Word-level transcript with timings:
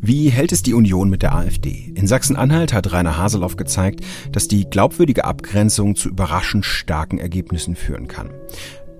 Wie 0.00 0.30
hält 0.30 0.52
es 0.52 0.62
die 0.62 0.74
Union 0.74 1.10
mit 1.10 1.22
der 1.22 1.34
AfD? 1.34 1.92
In 1.94 2.06
Sachsen-Anhalt 2.06 2.72
hat 2.72 2.92
Rainer 2.92 3.18
Haseloff 3.18 3.56
gezeigt, 3.56 4.00
dass 4.32 4.48
die 4.48 4.64
glaubwürdige 4.64 5.24
Abgrenzung 5.24 5.96
zu 5.96 6.08
überraschend 6.08 6.64
starken 6.64 7.18
Ergebnissen 7.18 7.76
führen 7.76 8.08
kann. 8.08 8.30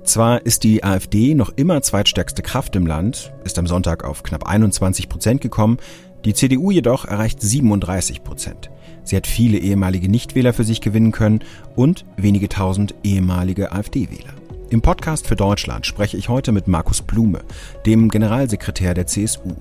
Zwar 0.05 0.45
ist 0.47 0.65
die 0.65 0.85
AfD 0.85 1.35
noch 1.35 1.51
immer 1.57 1.83
zweitstärkste 1.83 2.43
Kraft 2.43 2.77
im 2.77 2.87
Land, 2.87 3.33
ist 3.45 3.59
am 3.59 3.67
Sonntag 3.67 4.05
auf 4.05 4.23
knapp 4.23 4.47
21 4.47 5.09
Prozent 5.09 5.41
gekommen, 5.41 5.79
die 6.25 6.35
CDU 6.35 6.71
jedoch 6.71 7.05
erreicht 7.05 7.41
37 7.41 8.23
Prozent. 8.23 8.71
Sie 9.03 9.17
hat 9.17 9.27
viele 9.27 9.59
ehemalige 9.59 10.09
Nichtwähler 10.09 10.53
für 10.53 10.65
sich 10.65 10.81
gewinnen 10.81 11.13
können 11.13 11.41
und 11.75 12.05
wenige 12.17 12.49
tausend 12.49 12.95
ehemalige 13.03 13.73
AfD-Wähler. 13.73 14.48
Im 14.71 14.83
Podcast 14.83 15.27
für 15.27 15.35
Deutschland 15.35 15.87
spreche 15.87 16.19
ich 16.19 16.29
heute 16.29 16.53
mit 16.53 16.69
Markus 16.69 17.01
Blume, 17.01 17.41
dem 17.87 18.11
Generalsekretär 18.11 18.93
der 18.93 19.07
CSU. 19.07 19.55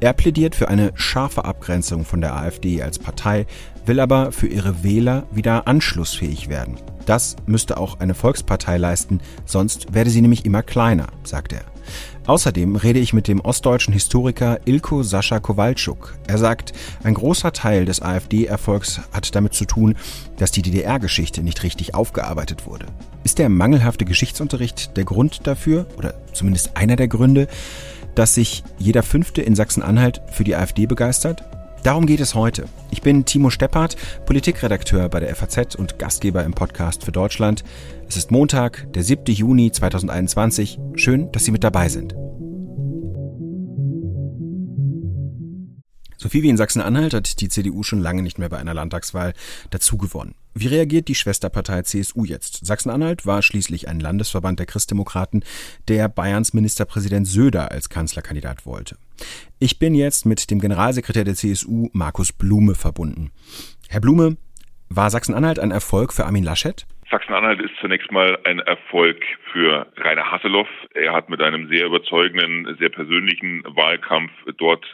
Er 0.00 0.14
plädiert 0.14 0.54
für 0.54 0.68
eine 0.68 0.92
scharfe 0.94 1.44
Abgrenzung 1.44 2.06
von 2.06 2.22
der 2.22 2.34
AfD 2.34 2.80
als 2.80 2.98
Partei, 2.98 3.44
will 3.84 4.00
aber 4.00 4.32
für 4.32 4.46
ihre 4.46 4.82
Wähler 4.82 5.24
wieder 5.30 5.68
anschlussfähig 5.68 6.48
werden. 6.48 6.78
Das 7.04 7.36
müsste 7.44 7.76
auch 7.76 8.00
eine 8.00 8.14
Volkspartei 8.14 8.78
leisten, 8.78 9.20
sonst 9.44 9.92
werde 9.92 10.08
sie 10.08 10.22
nämlich 10.22 10.46
immer 10.46 10.62
kleiner, 10.62 11.08
sagt 11.22 11.52
er. 11.52 11.75
Außerdem 12.26 12.76
rede 12.76 12.98
ich 12.98 13.12
mit 13.12 13.28
dem 13.28 13.40
ostdeutschen 13.40 13.92
Historiker 13.92 14.60
Ilko 14.64 15.02
Sascha 15.02 15.38
Kowalczuk. 15.38 16.16
Er 16.26 16.38
sagt, 16.38 16.72
ein 17.02 17.14
großer 17.14 17.52
Teil 17.52 17.84
des 17.84 18.02
AfD-Erfolgs 18.02 19.00
hat 19.12 19.34
damit 19.34 19.54
zu 19.54 19.64
tun, 19.64 19.94
dass 20.38 20.50
die 20.50 20.62
DDR-Geschichte 20.62 21.42
nicht 21.42 21.62
richtig 21.62 21.94
aufgearbeitet 21.94 22.66
wurde. 22.66 22.86
Ist 23.24 23.38
der 23.38 23.48
mangelhafte 23.48 24.04
Geschichtsunterricht 24.04 24.96
der 24.96 25.04
Grund 25.04 25.46
dafür, 25.46 25.86
oder 25.96 26.14
zumindest 26.32 26.76
einer 26.76 26.96
der 26.96 27.08
Gründe, 27.08 27.48
dass 28.14 28.34
sich 28.34 28.64
jeder 28.78 29.02
Fünfte 29.02 29.42
in 29.42 29.54
Sachsen-Anhalt 29.54 30.22
für 30.32 30.44
die 30.44 30.56
AfD 30.56 30.86
begeistert? 30.86 31.44
Darum 31.82 32.06
geht 32.06 32.20
es 32.20 32.34
heute. 32.34 32.66
Ich 32.90 33.02
bin 33.02 33.24
Timo 33.24 33.50
Steppert, 33.50 33.96
Politikredakteur 34.26 35.08
bei 35.08 35.20
der 35.20 35.34
FAZ 35.34 35.76
und 35.76 35.98
Gastgeber 35.98 36.44
im 36.44 36.52
Podcast 36.52 37.04
für 37.04 37.12
Deutschland. 37.12 37.62
Es 38.08 38.16
ist 38.16 38.30
Montag, 38.30 38.92
der 38.92 39.02
7. 39.02 39.24
Juni 39.26 39.70
2021. 39.70 40.78
Schön, 40.96 41.30
dass 41.32 41.44
Sie 41.44 41.52
mit 41.52 41.62
dabei 41.62 41.88
sind. 41.88 42.14
So 46.18 46.30
viel 46.30 46.42
wie 46.42 46.48
in 46.48 46.56
Sachsen-Anhalt 46.56 47.12
hat 47.12 47.40
die 47.40 47.48
CDU 47.48 47.82
schon 47.82 48.00
lange 48.00 48.22
nicht 48.22 48.38
mehr 48.38 48.48
bei 48.48 48.56
einer 48.56 48.72
Landtagswahl 48.72 49.34
dazugewonnen. 49.70 50.34
Wie 50.54 50.68
reagiert 50.68 51.08
die 51.08 51.14
Schwesterpartei 51.14 51.82
CSU 51.82 52.24
jetzt? 52.24 52.64
Sachsen-Anhalt 52.64 53.26
war 53.26 53.42
schließlich 53.42 53.88
ein 53.88 54.00
Landesverband 54.00 54.58
der 54.58 54.64
Christdemokraten, 54.64 55.44
der 55.88 56.08
Bayerns 56.08 56.54
Ministerpräsident 56.54 57.26
Söder 57.26 57.70
als 57.70 57.90
Kanzlerkandidat 57.90 58.64
wollte. 58.64 58.96
Ich 59.58 59.78
bin 59.78 59.94
jetzt 59.94 60.24
mit 60.24 60.50
dem 60.50 60.58
Generalsekretär 60.58 61.24
der 61.24 61.34
CSU, 61.34 61.90
Markus 61.92 62.32
Blume, 62.32 62.74
verbunden. 62.74 63.30
Herr 63.90 64.00
Blume, 64.00 64.38
war 64.88 65.10
Sachsen-Anhalt 65.10 65.58
ein 65.58 65.72
Erfolg 65.72 66.14
für 66.14 66.24
Armin 66.24 66.44
Laschet? 66.44 66.86
Sachsen-Anhalt 67.10 67.60
ist 67.60 67.74
zunächst 67.80 68.10
mal 68.10 68.38
ein 68.44 68.60
Erfolg 68.60 69.18
für 69.52 69.86
Rainer 69.96 70.30
Hasselhoff. 70.30 70.68
Er 70.94 71.12
hat 71.12 71.28
mit 71.28 71.42
einem 71.42 71.68
sehr 71.68 71.86
überzeugenden, 71.86 72.74
sehr 72.78 72.88
persönlichen 72.88 73.62
Wahlkampf 73.64 74.32
dort 74.56 74.84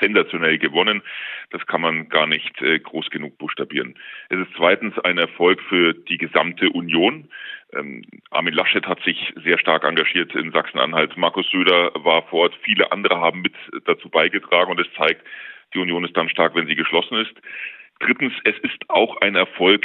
sensationell 0.00 0.58
gewonnen. 0.58 1.02
Das 1.50 1.66
kann 1.66 1.80
man 1.80 2.08
gar 2.08 2.26
nicht 2.26 2.60
äh, 2.62 2.78
groß 2.78 3.10
genug 3.10 3.38
buchstabieren. 3.38 3.94
Es 4.28 4.38
ist 4.38 4.50
zweitens 4.56 4.98
ein 5.00 5.18
Erfolg 5.18 5.60
für 5.68 5.94
die 5.94 6.18
gesamte 6.18 6.70
Union. 6.70 7.28
Ähm, 7.72 8.02
Armin 8.30 8.54
Laschet 8.54 8.86
hat 8.86 9.02
sich 9.02 9.32
sehr 9.44 9.58
stark 9.58 9.84
engagiert 9.84 10.34
in 10.34 10.52
Sachsen-Anhalt. 10.52 11.16
Markus 11.16 11.48
Söder 11.50 11.92
war 11.94 12.22
vor 12.28 12.40
Ort. 12.40 12.58
Viele 12.62 12.92
andere 12.92 13.18
haben 13.18 13.42
mit 13.42 13.54
dazu 13.84 14.08
beigetragen 14.08 14.70
und 14.70 14.80
es 14.80 14.92
zeigt, 14.94 15.24
die 15.74 15.78
Union 15.78 16.04
ist 16.04 16.16
dann 16.16 16.28
stark, 16.28 16.54
wenn 16.54 16.66
sie 16.66 16.74
geschlossen 16.74 17.18
ist. 17.18 17.34
Drittens, 18.00 18.32
es 18.44 18.58
ist 18.58 18.88
auch 18.88 19.20
ein 19.20 19.36
Erfolg 19.36 19.84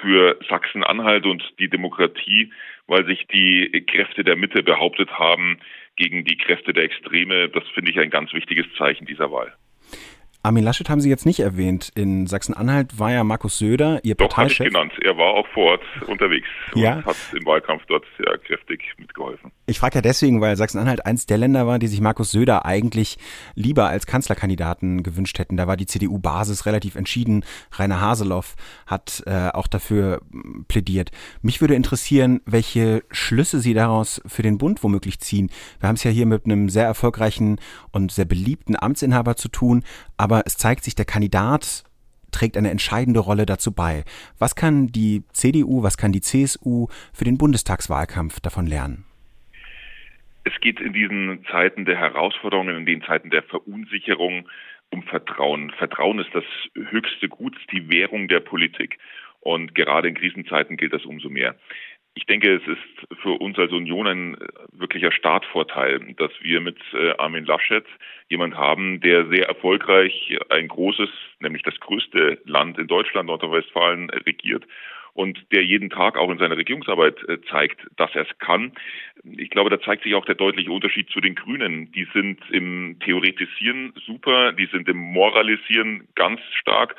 für 0.00 0.38
Sachsen-Anhalt 0.48 1.26
und 1.26 1.42
die 1.58 1.68
Demokratie, 1.68 2.52
weil 2.86 3.04
sich 3.06 3.26
die 3.28 3.84
Kräfte 3.86 4.24
der 4.24 4.36
Mitte 4.36 4.62
behauptet 4.62 5.10
haben 5.18 5.58
gegen 5.96 6.24
die 6.24 6.36
Kräfte 6.36 6.72
der 6.72 6.84
Extreme. 6.84 7.48
Das 7.48 7.64
finde 7.74 7.90
ich 7.90 7.98
ein 7.98 8.10
ganz 8.10 8.32
wichtiges 8.32 8.66
Zeichen 8.76 9.06
dieser 9.06 9.30
Wahl. 9.32 9.52
Armin 10.46 10.62
Laschet 10.62 10.88
haben 10.88 11.00
Sie 11.00 11.08
jetzt 11.08 11.26
nicht 11.26 11.40
erwähnt. 11.40 11.90
In 11.96 12.28
Sachsen-Anhalt 12.28 13.00
war 13.00 13.10
ja 13.10 13.24
Markus 13.24 13.58
Söder, 13.58 13.98
Ihr 14.04 14.14
Doch, 14.14 14.28
Parteichef. 14.28 14.58
Doch, 14.58 14.64
genannt. 14.66 14.92
Er 15.02 15.18
war 15.18 15.34
auch 15.34 15.46
vor 15.48 15.72
Ort 15.72 15.82
unterwegs 16.06 16.46
und 16.72 16.82
ja. 16.82 17.04
hat 17.04 17.16
im 17.32 17.44
Wahlkampf 17.44 17.82
dort 17.88 18.04
sehr 18.16 18.38
kräftig 18.38 18.80
mitgeholfen. 18.96 19.50
Ich 19.66 19.80
frage 19.80 19.96
ja 19.96 20.02
deswegen, 20.02 20.40
weil 20.40 20.56
Sachsen-Anhalt 20.56 21.04
eins 21.04 21.26
der 21.26 21.38
Länder 21.38 21.66
war, 21.66 21.80
die 21.80 21.88
sich 21.88 22.00
Markus 22.00 22.30
Söder 22.30 22.64
eigentlich 22.64 23.18
lieber 23.56 23.88
als 23.88 24.06
Kanzlerkandidaten 24.06 25.02
gewünscht 25.02 25.40
hätten. 25.40 25.56
Da 25.56 25.66
war 25.66 25.76
die 25.76 25.86
CDU-Basis 25.86 26.64
relativ 26.64 26.94
entschieden. 26.94 27.44
Rainer 27.72 28.00
Haseloff 28.00 28.54
hat 28.86 29.24
äh, 29.26 29.48
auch 29.52 29.66
dafür 29.66 30.20
plädiert. 30.68 31.10
Mich 31.42 31.60
würde 31.60 31.74
interessieren, 31.74 32.40
welche 32.46 33.02
Schlüsse 33.10 33.58
Sie 33.58 33.74
daraus 33.74 34.22
für 34.26 34.42
den 34.42 34.58
Bund 34.58 34.84
womöglich 34.84 35.18
ziehen. 35.18 35.50
Wir 35.80 35.88
haben 35.88 35.96
es 35.96 36.04
ja 36.04 36.12
hier 36.12 36.26
mit 36.26 36.44
einem 36.44 36.68
sehr 36.68 36.84
erfolgreichen 36.84 37.58
und 37.90 38.12
sehr 38.12 38.26
beliebten 38.26 38.76
Amtsinhaber 38.80 39.34
zu 39.34 39.48
tun, 39.48 39.82
aber 40.16 40.42
es 40.46 40.56
zeigt 40.56 40.84
sich, 40.84 40.94
der 40.94 41.04
Kandidat 41.04 41.84
trägt 42.32 42.56
eine 42.56 42.70
entscheidende 42.70 43.20
Rolle 43.20 43.46
dazu 43.46 43.72
bei. 43.72 44.04
Was 44.38 44.54
kann 44.54 44.88
die 44.88 45.22
CDU, 45.32 45.82
was 45.82 45.96
kann 45.96 46.12
die 46.12 46.20
CSU 46.20 46.88
für 47.12 47.24
den 47.24 47.38
Bundestagswahlkampf 47.38 48.40
davon 48.40 48.66
lernen? 48.66 49.04
Es 50.44 50.52
geht 50.60 50.80
in 50.80 50.92
diesen 50.92 51.44
Zeiten 51.50 51.86
der 51.86 51.96
Herausforderungen, 51.96 52.76
in 52.76 52.86
den 52.86 53.02
Zeiten 53.02 53.30
der 53.30 53.42
Verunsicherung 53.42 54.48
um 54.90 55.02
Vertrauen. 55.02 55.72
Vertrauen 55.72 56.20
ist 56.20 56.32
das 56.32 56.44
höchste 56.74 57.28
Gut, 57.28 57.56
die 57.72 57.88
Währung 57.90 58.28
der 58.28 58.40
Politik. 58.40 58.98
Und 59.40 59.74
gerade 59.74 60.08
in 60.08 60.14
Krisenzeiten 60.14 60.76
gilt 60.76 60.92
das 60.92 61.04
umso 61.04 61.28
mehr. 61.28 61.56
Ich 62.16 62.24
denke, 62.24 62.54
es 62.54 62.66
ist 62.66 63.20
für 63.20 63.38
uns 63.40 63.58
als 63.58 63.72
Union 63.72 64.06
ein 64.06 64.34
äh, 64.34 64.46
wirklicher 64.72 65.12
Startvorteil, 65.12 66.00
dass 66.16 66.32
wir 66.40 66.60
mit 66.60 66.78
äh, 66.94 67.12
Armin 67.18 67.44
Laschet 67.44 67.84
jemand 68.28 68.56
haben, 68.56 69.00
der 69.00 69.26
sehr 69.28 69.46
erfolgreich 69.46 70.36
ein 70.48 70.66
großes, 70.66 71.10
nämlich 71.40 71.62
das 71.62 71.78
größte 71.78 72.40
Land 72.46 72.78
in 72.78 72.86
Deutschland, 72.86 73.26
Nordrhein-Westfalen, 73.26 74.08
regiert 74.10 74.64
und 75.12 75.38
der 75.52 75.62
jeden 75.62 75.90
Tag 75.90 76.16
auch 76.16 76.30
in 76.30 76.38
seiner 76.38 76.56
Regierungsarbeit 76.56 77.22
äh, 77.28 77.38
zeigt, 77.50 77.80
dass 77.96 78.14
er 78.14 78.22
es 78.22 78.38
kann. 78.38 78.72
Ich 79.36 79.50
glaube, 79.50 79.68
da 79.68 79.78
zeigt 79.80 80.04
sich 80.04 80.14
auch 80.14 80.24
der 80.24 80.36
deutliche 80.36 80.70
Unterschied 80.70 81.10
zu 81.10 81.20
den 81.20 81.34
Grünen. 81.34 81.92
Die 81.92 82.06
sind 82.14 82.38
im 82.50 82.98
Theoretisieren 83.00 83.92
super, 84.06 84.52
die 84.52 84.66
sind 84.66 84.88
im 84.88 84.96
Moralisieren 84.96 86.08
ganz 86.14 86.40
stark. 86.54 86.96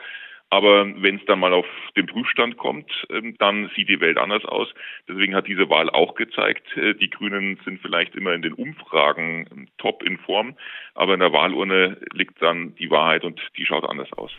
Aber 0.50 0.86
wenn 1.02 1.18
es 1.18 1.26
dann 1.26 1.40
mal 1.40 1.54
auf 1.54 1.66
den 1.98 2.06
Prüfstand 2.06 2.58
kommt, 2.58 2.90
ähm, 3.10 3.36
dann 3.38 3.70
sieht 3.76 3.90
die 3.90 4.00
Welt 4.00 4.18
anders 4.18 4.46
aus. 4.46 4.70
Deswegen 5.08 5.36
hat 5.36 5.48
diese 5.48 5.70
Wahl 5.70 5.90
auch 5.90 6.16
gezeigt, 6.16 6.66
äh, 6.78 6.94
die 6.94 7.10
Grünen 7.10 7.60
sind 7.66 7.82
vielleicht 7.82 8.16
immer 8.16 8.34
in 8.34 8.42
den 8.42 8.54
Umfragen 8.54 9.46
ähm, 9.52 9.68
top 9.78 10.04
in 10.04 10.18
Form, 10.18 10.56
aber 10.96 11.16
in 11.16 11.20
der 11.20 11.34
Wahlurne 11.34 11.98
liegt 12.14 12.42
dann 12.42 12.76
die 12.76 12.90
Wahrheit 12.90 13.26
und 13.26 13.42
die 13.58 13.66
schaut 13.66 13.84
anders 13.84 14.12
aus. 14.14 14.32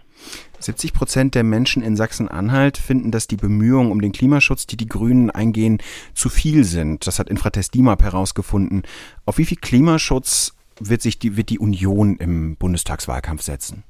70 0.58 0.94
Prozent 0.94 1.34
der 1.34 1.44
Menschen 1.44 1.82
in 1.82 1.94
Sachsen-Anhalt 1.94 2.78
finden, 2.78 3.10
dass 3.10 3.26
die 3.26 3.36
Bemühungen 3.36 3.92
um 3.92 4.00
den 4.00 4.12
Klimaschutz, 4.12 4.66
die 4.66 4.78
die 4.78 4.88
Grünen 4.88 5.30
eingehen, 5.30 5.78
zu 6.14 6.30
viel 6.30 6.64
sind. 6.64 7.06
Das 7.06 7.19
hat 7.19 7.28
Infratest 7.28 7.75
DIMAP 7.75 8.02
herausgefunden. 8.02 8.82
Auf 9.26 9.36
wie 9.36 9.44
viel 9.44 9.58
Klimaschutz 9.58 10.56
wird 10.80 11.02
sich 11.02 11.19
die, 11.19 11.36
wird 11.36 11.50
die 11.50 11.58
Union 11.58 12.16
im 12.16 12.56
Bundestagswahlkampf 12.56 13.42
setzen? 13.42 13.84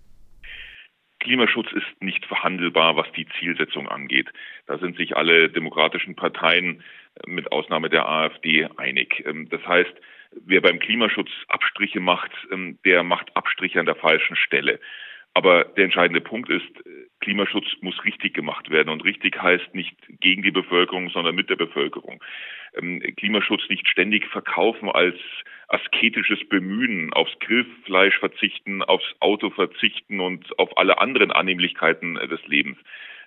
Klimaschutz 1.28 1.70
ist 1.72 2.02
nicht 2.02 2.24
verhandelbar, 2.24 2.96
was 2.96 3.06
die 3.12 3.26
Zielsetzung 3.38 3.86
angeht. 3.86 4.28
Da 4.66 4.78
sind 4.78 4.96
sich 4.96 5.14
alle 5.14 5.50
demokratischen 5.50 6.16
Parteien 6.16 6.82
äh, 7.16 7.30
mit 7.30 7.52
Ausnahme 7.52 7.90
der 7.90 8.08
AfD 8.08 8.66
einig. 8.78 9.22
Ähm, 9.26 9.46
das 9.50 9.60
heißt, 9.66 9.92
wer 10.46 10.62
beim 10.62 10.78
Klimaschutz 10.78 11.28
Abstriche 11.48 12.00
macht, 12.00 12.30
ähm, 12.50 12.78
der 12.86 13.02
macht 13.02 13.36
Abstriche 13.36 13.78
an 13.78 13.84
der 13.84 13.96
falschen 13.96 14.36
Stelle. 14.36 14.80
Aber 15.34 15.64
der 15.64 15.84
entscheidende 15.84 16.22
Punkt 16.22 16.48
ist, 16.48 16.64
äh, 16.86 17.08
Klimaschutz 17.20 17.66
muss 17.82 18.02
richtig 18.06 18.32
gemacht 18.32 18.70
werden. 18.70 18.88
Und 18.88 19.04
richtig 19.04 19.40
heißt 19.40 19.74
nicht 19.74 19.96
gegen 20.20 20.42
die 20.42 20.50
Bevölkerung, 20.50 21.10
sondern 21.10 21.34
mit 21.34 21.50
der 21.50 21.56
Bevölkerung. 21.56 22.24
Ähm, 22.74 23.02
Klimaschutz 23.18 23.68
nicht 23.68 23.86
ständig 23.86 24.26
verkaufen 24.28 24.88
als 24.88 25.18
asketisches 25.68 26.48
Bemühen, 26.48 27.12
aufs 27.12 27.38
Grillfleisch 27.40 28.18
verzichten, 28.18 28.82
aufs 28.82 29.14
Auto 29.20 29.50
verzichten 29.50 30.20
und 30.20 30.58
auf 30.58 30.76
alle 30.76 30.98
anderen 30.98 31.30
Annehmlichkeiten 31.30 32.14
des 32.14 32.44
Lebens. 32.46 32.78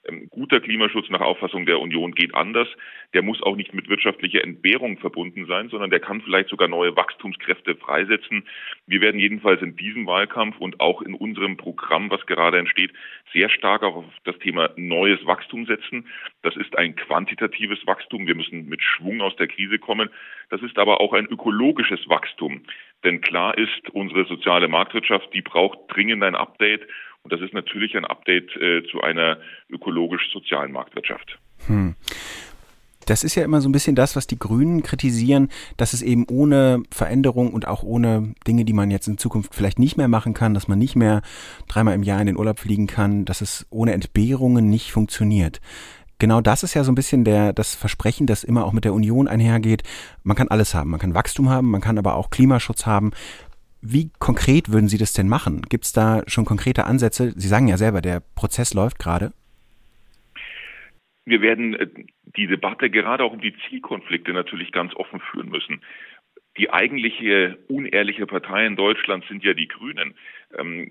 Ähm, 0.08 0.28
guter 0.30 0.60
Klimaschutz 0.60 1.10
nach 1.10 1.22
Auffassung 1.22 1.66
der 1.66 1.80
Union 1.80 2.14
geht 2.14 2.34
anders. 2.34 2.68
Der 3.14 3.22
muss 3.22 3.42
auch 3.44 3.56
nicht 3.56 3.74
mit 3.74 3.88
wirtschaftlicher 3.88 4.44
Entbehrung 4.44 4.98
verbunden 4.98 5.46
sein, 5.46 5.70
sondern 5.70 5.92
der 5.92 6.00
kann 6.00 6.22
vielleicht 6.22 6.50
sogar 6.50 6.68
neue 6.68 6.96
Wachstumskräfte 6.96 7.76
freisetzen. 7.76 8.48
Wir 8.88 9.02
werden 9.02 9.20
jedenfalls 9.20 9.62
in 9.62 9.76
diesem 9.76 10.08
Wahlkampf 10.08 10.58
und 10.60 10.80
auch 10.80 11.02
in 11.02 11.14
unserem 11.14 11.58
Programm, 11.58 12.10
was 12.10 12.26
gerade 12.26 12.58
entsteht, 12.58 12.92
sehr 13.32 13.50
stark 13.50 13.84
auf 13.84 14.06
das 14.24 14.38
Thema 14.40 14.72
neues 14.76 15.24
Wachstum 15.26 15.66
setzen. 15.66 16.08
Das 16.42 16.56
ist 16.56 16.78
ein 16.78 16.96
quantitatives 16.96 17.86
Wachstum. 17.86 18.26
Wir 18.26 18.36
müssen 18.36 18.68
mit 18.68 18.82
Schwung 18.82 19.22
aus 19.22 19.36
der 19.36 19.48
Krise 19.48 19.78
kommen. 19.78 20.10
Das 20.50 20.62
ist 20.64 20.80
aber 20.80 21.00
auch 21.00 21.14
ein 21.14 21.28
ökologisches 21.28 22.10
Wachstum. 22.10 22.64
Denn 23.04 23.22
klar 23.22 23.58
ist, 23.58 23.90
unsere 23.92 24.26
soziale 24.26 24.68
Marktwirtschaft, 24.68 25.34
die 25.34 25.42
braucht 25.42 25.80
dringend 25.88 26.24
ein 26.24 26.36
Update. 26.36 26.88
Und 27.24 27.34
das 27.34 27.42
ist 27.42 27.54
natürlich 27.54 27.96
ein 27.96 28.06
Update 28.06 28.56
äh, 28.58 28.84
zu 28.90 29.02
einer 29.02 29.38
ökologisch-sozialen 29.70 30.72
Marktwirtschaft. 30.72 31.38
Hm. 31.68 31.96
Das 33.06 33.24
ist 33.24 33.36
ja 33.36 33.44
immer 33.44 33.62
so 33.62 33.70
ein 33.70 33.72
bisschen 33.72 33.96
das, 33.96 34.16
was 34.16 34.28
die 34.28 34.38
Grünen 34.38 34.84
kritisieren, 34.84 35.50
dass 35.78 35.94
es 35.94 36.02
eben 36.02 36.26
ohne 36.30 36.84
Veränderung 36.92 37.52
und 37.52 37.68
auch 37.68 37.84
ohne 37.84 38.36
Dinge, 38.48 38.64
die 38.64 38.74
man 38.74 38.92
jetzt 38.92 39.08
in 39.08 39.18
Zukunft 39.18 39.56
vielleicht 39.56 39.80
nicht 39.80 39.98
mehr 39.98 40.08
machen 40.08 40.34
kann, 40.34 40.54
dass 40.54 40.68
man 40.68 40.78
nicht 40.78 40.96
mehr 40.96 41.22
dreimal 41.68 41.96
im 41.96 42.04
Jahr 42.04 42.22
in 42.22 42.28
den 42.28 42.38
Urlaub 42.38 42.60
fliegen 42.60 42.88
kann, 42.88 43.26
dass 43.26 43.42
es 43.42 43.66
ohne 43.70 43.94
Entbehrungen 43.94 44.70
nicht 44.70 44.92
funktioniert. 44.92 45.62
Genau 46.20 46.40
das 46.40 46.62
ist 46.62 46.76
ja 46.76 46.84
so 46.84 46.92
ein 46.92 46.96
bisschen 46.96 47.24
der, 47.24 47.52
das 47.52 47.74
Versprechen, 47.74 48.28
das 48.28 48.44
immer 48.44 48.66
auch 48.66 48.74
mit 48.74 48.86
der 48.86 48.94
Union 48.94 49.28
einhergeht. 49.28 49.82
Man 50.22 50.38
kann 50.38 50.50
alles 50.50 50.76
haben. 50.76 50.92
Man 50.92 51.00
kann 51.00 51.16
Wachstum 51.16 51.50
haben, 51.50 51.72
man 51.72 51.82
kann 51.82 51.98
aber 51.98 52.16
auch 52.16 52.30
Klimaschutz 52.30 52.86
haben. 52.86 53.12
Wie 53.82 54.12
konkret 54.20 54.72
würden 54.72 54.88
Sie 54.88 54.98
das 54.98 55.14
denn 55.14 55.28
machen? 55.28 55.64
Gibt 55.64 55.86
es 55.86 55.94
da 55.94 56.24
schon 56.28 56.46
konkrete 56.46 56.86
Ansätze? 56.86 57.32
Sie 57.36 57.48
sagen 57.48 57.68
ja 57.68 57.78
selber, 57.78 58.02
der 58.02 58.22
Prozess 58.36 58.74
läuft 58.74 59.00
gerade. 59.00 59.34
Wir 61.26 61.42
werden 61.42 61.74
äh, 61.74 61.88
die 62.38 62.48
Debatte 62.48 62.90
gerade 62.90 63.24
auch 63.24 63.34
um 63.34 63.42
die 63.42 63.56
Zielkonflikte 63.68 64.34
natürlich 64.34 64.72
ganz 64.72 64.96
offen 64.96 65.20
führen 65.20 65.50
müssen. 65.50 65.82
Die 66.58 66.70
eigentliche 66.70 67.58
unehrliche 67.70 68.28
Partei 68.28 68.66
in 68.66 68.76
Deutschland 68.76 69.26
sind 69.28 69.44
ja 69.44 69.54
die 69.54 69.68
Grünen. 69.68 70.16
Ähm, 70.58 70.90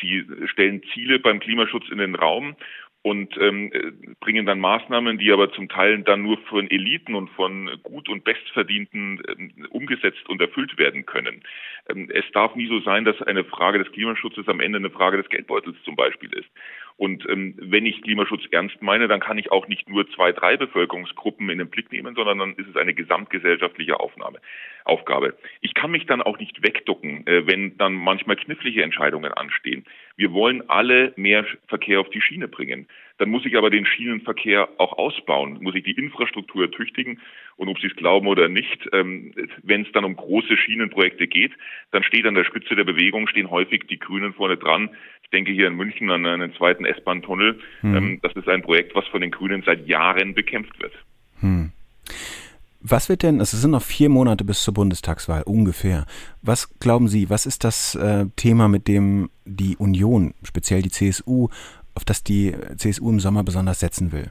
sie 0.00 0.24
stellen 0.46 0.82
Ziele 0.94 1.18
beim 1.18 1.40
Klimaschutz 1.40 1.88
in 1.90 1.98
den 1.98 2.14
Raum 2.14 2.54
und 3.02 3.36
ähm, 3.38 3.70
bringen 4.20 4.44
dann 4.44 4.58
Maßnahmen, 4.60 5.18
die 5.18 5.32
aber 5.32 5.52
zum 5.52 5.68
Teil 5.68 6.02
dann 6.02 6.22
nur 6.22 6.38
von 6.48 6.70
Eliten 6.70 7.14
und 7.14 7.30
von 7.30 7.70
gut 7.82 8.08
und 8.08 8.24
bestverdienten 8.24 9.22
ähm, 9.28 9.66
umgesetzt 9.70 10.28
und 10.28 10.40
erfüllt 10.40 10.76
werden 10.78 11.06
können. 11.06 11.42
Ähm, 11.88 12.10
es 12.12 12.24
darf 12.32 12.54
nie 12.56 12.66
so 12.66 12.80
sein, 12.80 13.04
dass 13.04 13.20
eine 13.22 13.44
Frage 13.44 13.78
des 13.78 13.92
Klimaschutzes 13.92 14.48
am 14.48 14.60
Ende 14.60 14.78
eine 14.78 14.90
Frage 14.90 15.16
des 15.16 15.28
Geldbeutels 15.28 15.76
zum 15.84 15.96
Beispiel 15.96 16.32
ist. 16.34 16.48
Und 16.98 17.24
ähm, 17.28 17.54
wenn 17.58 17.86
ich 17.86 18.02
Klimaschutz 18.02 18.42
ernst 18.50 18.82
meine, 18.82 19.06
dann 19.06 19.20
kann 19.20 19.38
ich 19.38 19.52
auch 19.52 19.68
nicht 19.68 19.88
nur 19.88 20.10
zwei, 20.10 20.32
drei 20.32 20.56
Bevölkerungsgruppen 20.56 21.48
in 21.48 21.58
den 21.58 21.70
Blick 21.70 21.92
nehmen, 21.92 22.16
sondern 22.16 22.38
dann 22.38 22.54
ist 22.54 22.68
es 22.68 22.76
eine 22.76 22.92
gesamtgesellschaftliche 22.92 24.00
Aufnahme, 24.00 24.40
Aufgabe. 24.84 25.36
Ich 25.60 25.74
kann 25.74 25.92
mich 25.92 26.06
dann 26.06 26.20
auch 26.20 26.38
nicht 26.40 26.60
wegducken, 26.64 27.24
äh, 27.28 27.46
wenn 27.46 27.78
dann 27.78 27.94
manchmal 27.94 28.34
knifflige 28.34 28.82
Entscheidungen 28.82 29.32
anstehen. 29.32 29.84
Wir 30.16 30.32
wollen 30.32 30.68
alle 30.68 31.12
mehr 31.14 31.46
Verkehr 31.68 32.00
auf 32.00 32.10
die 32.10 32.20
Schiene 32.20 32.48
bringen. 32.48 32.88
Dann 33.18 33.30
muss 33.30 33.44
ich 33.44 33.56
aber 33.56 33.70
den 33.70 33.84
Schienenverkehr 33.84 34.68
auch 34.78 34.92
ausbauen, 34.92 35.58
muss 35.60 35.74
ich 35.74 35.84
die 35.84 35.92
Infrastruktur 35.92 36.70
tüchtigen. 36.70 37.20
Und 37.56 37.68
ob 37.68 37.78
Sie 37.80 37.88
es 37.88 37.96
glauben 37.96 38.28
oder 38.28 38.48
nicht, 38.48 38.88
ähm, 38.92 39.34
wenn 39.62 39.82
es 39.82 39.92
dann 39.92 40.04
um 40.04 40.14
große 40.14 40.56
Schienenprojekte 40.56 41.26
geht, 41.26 41.52
dann 41.90 42.04
steht 42.04 42.26
an 42.26 42.34
der 42.34 42.44
Spitze 42.44 42.76
der 42.76 42.84
Bewegung, 42.84 43.26
stehen 43.26 43.50
häufig 43.50 43.86
die 43.88 43.98
Grünen 43.98 44.32
vorne 44.32 44.56
dran. 44.56 44.90
Ich 45.24 45.30
denke 45.30 45.52
hier 45.52 45.66
in 45.66 45.74
München 45.74 46.10
an 46.10 46.24
einen 46.24 46.54
zweiten 46.54 46.84
S-Bahn-Tunnel. 46.84 47.60
Hm. 47.80 48.20
das 48.22 48.32
ist 48.34 48.48
ein 48.48 48.62
Projekt, 48.62 48.94
was 48.94 49.06
von 49.08 49.20
den 49.20 49.30
Grünen 49.30 49.62
seit 49.66 49.86
Jahren 49.86 50.34
bekämpft 50.34 50.80
wird. 50.80 50.92
Hm. 51.40 51.72
Was 52.80 53.08
wird 53.08 53.24
denn, 53.24 53.40
es 53.40 53.50
sind 53.50 53.72
noch 53.72 53.82
vier 53.82 54.08
Monate 54.08 54.44
bis 54.44 54.62
zur 54.62 54.72
Bundestagswahl 54.72 55.42
ungefähr. 55.42 56.06
Was 56.42 56.78
glauben 56.78 57.08
Sie, 57.08 57.28
was 57.28 57.44
ist 57.44 57.64
das 57.64 57.96
äh, 57.96 58.26
Thema, 58.36 58.68
mit 58.68 58.86
dem 58.86 59.30
die 59.44 59.76
Union, 59.76 60.32
speziell 60.44 60.82
die 60.82 60.90
CSU, 60.90 61.48
auf 61.98 62.04
das 62.04 62.22
die 62.22 62.54
CSU 62.76 63.10
im 63.10 63.18
Sommer 63.18 63.42
besonders 63.42 63.80
setzen 63.80 64.12
will? 64.12 64.30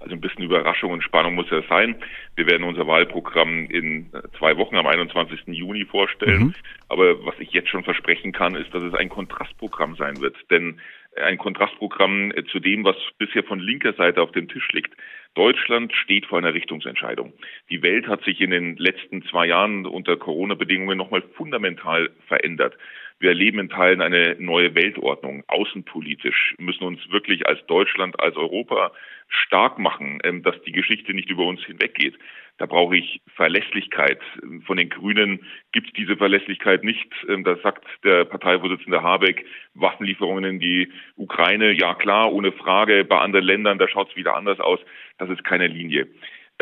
Also 0.00 0.14
ein 0.14 0.20
bisschen 0.22 0.44
Überraschung 0.44 0.90
und 0.90 1.04
Spannung 1.04 1.34
muss 1.34 1.50
ja 1.50 1.62
sein. 1.68 1.94
Wir 2.36 2.46
werden 2.46 2.64
unser 2.64 2.86
Wahlprogramm 2.86 3.66
in 3.66 4.10
zwei 4.38 4.56
Wochen 4.56 4.76
am 4.76 4.86
21. 4.86 5.40
Juni 5.48 5.84
vorstellen. 5.84 6.42
Mhm. 6.42 6.54
Aber 6.88 7.24
was 7.26 7.34
ich 7.38 7.52
jetzt 7.52 7.68
schon 7.68 7.84
versprechen 7.84 8.32
kann, 8.32 8.54
ist, 8.54 8.72
dass 8.74 8.82
es 8.82 8.94
ein 8.94 9.10
Kontrastprogramm 9.10 9.94
sein 9.96 10.22
wird. 10.22 10.34
Denn 10.50 10.80
ein 11.22 11.36
Kontrastprogramm 11.36 12.32
zu 12.50 12.60
dem, 12.60 12.82
was 12.82 12.96
bisher 13.18 13.44
von 13.44 13.60
linker 13.60 13.92
Seite 13.92 14.22
auf 14.22 14.32
dem 14.32 14.48
Tisch 14.48 14.68
liegt. 14.72 14.94
Deutschland 15.34 15.92
steht 15.94 16.24
vor 16.24 16.38
einer 16.38 16.54
Richtungsentscheidung. 16.54 17.34
Die 17.70 17.82
Welt 17.82 18.08
hat 18.08 18.24
sich 18.24 18.40
in 18.40 18.50
den 18.50 18.76
letzten 18.76 19.22
zwei 19.24 19.46
Jahren 19.46 19.86
unter 19.86 20.16
Corona-Bedingungen 20.16 20.96
nochmal 20.96 21.22
fundamental 21.36 22.10
verändert. 22.26 22.76
Wir 23.22 23.28
erleben 23.28 23.60
in 23.60 23.68
Teilen 23.68 24.02
eine 24.02 24.34
neue 24.40 24.74
Weltordnung. 24.74 25.44
Außenpolitisch 25.46 26.56
müssen 26.58 26.82
uns 26.82 26.98
wirklich 27.08 27.46
als 27.46 27.64
Deutschland, 27.66 28.18
als 28.18 28.36
Europa 28.36 28.90
stark 29.28 29.78
machen, 29.78 30.18
ähm, 30.24 30.42
dass 30.42 30.60
die 30.64 30.72
Geschichte 30.72 31.14
nicht 31.14 31.30
über 31.30 31.46
uns 31.46 31.62
hinweggeht. 31.64 32.18
Da 32.58 32.66
brauche 32.66 32.96
ich 32.96 33.22
Verlässlichkeit. 33.36 34.18
Von 34.66 34.76
den 34.76 34.88
Grünen 34.88 35.46
gibt 35.70 35.86
es 35.86 35.92
diese 35.92 36.16
Verlässlichkeit 36.16 36.82
nicht. 36.82 37.08
Ähm, 37.28 37.44
da 37.44 37.54
sagt 37.62 37.84
der 38.02 38.24
Parteivorsitzende 38.24 39.04
Habeck, 39.04 39.46
Waffenlieferungen 39.74 40.42
in 40.44 40.58
die 40.58 40.90
Ukraine, 41.14 41.70
ja 41.70 41.94
klar, 41.94 42.32
ohne 42.32 42.50
Frage. 42.50 43.04
Bei 43.04 43.18
anderen 43.18 43.46
Ländern, 43.46 43.78
da 43.78 43.86
schaut 43.86 44.10
es 44.10 44.16
wieder 44.16 44.34
anders 44.34 44.58
aus. 44.58 44.80
Das 45.18 45.30
ist 45.30 45.44
keine 45.44 45.68
Linie. 45.68 46.08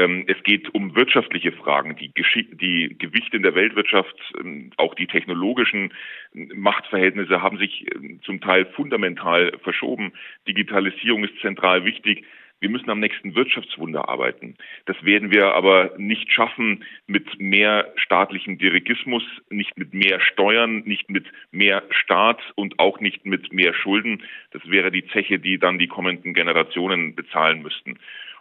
Ähm, 0.00 0.24
es 0.28 0.42
geht 0.44 0.74
um 0.74 0.96
wirtschaftliche 0.96 1.52
Fragen, 1.52 1.94
die, 1.96 2.10
die 2.12 2.96
Gewichte 2.98 3.36
in 3.36 3.42
der 3.42 3.54
Weltwirtschaft, 3.54 4.16
ähm, 4.38 4.70
auch 4.78 4.94
die 4.94 5.06
technologischen 5.06 5.92
Machtverhältnisse 6.32 7.42
haben 7.42 7.58
sich 7.58 7.84
ähm, 7.94 8.20
zum 8.22 8.40
Teil 8.40 8.64
fundamental 8.74 9.52
verschoben. 9.62 10.12
Digitalisierung 10.48 11.24
ist 11.24 11.38
zentral 11.42 11.84
wichtig. 11.84 12.24
Wir 12.60 12.70
müssen 12.70 12.90
am 12.90 13.00
nächsten 13.00 13.34
Wirtschaftswunder 13.34 14.08
arbeiten. 14.08 14.54
Das 14.84 14.96
werden 15.02 15.30
wir 15.30 15.54
aber 15.54 15.92
nicht 15.96 16.30
schaffen 16.32 16.84
mit 17.06 17.40
mehr 17.40 17.92
staatlichem 17.96 18.58
Dirigismus, 18.58 19.22
nicht 19.48 19.78
mit 19.78 19.94
mehr 19.94 20.20
Steuern, 20.20 20.80
nicht 20.80 21.10
mit 21.10 21.26
mehr 21.52 21.82
Staat 21.90 22.40
und 22.56 22.78
auch 22.78 23.00
nicht 23.00 23.24
mit 23.24 23.52
mehr 23.52 23.72
Schulden. 23.74 24.22
Das 24.50 24.62
wäre 24.70 24.90
die 24.90 25.06
Zeche, 25.08 25.38
die 25.38 25.58
dann 25.58 25.78
die 25.78 25.88
kommenden 25.88 26.34
Generationen 26.34 27.14
bezahlen 27.14 27.62
müssten. 27.62 27.98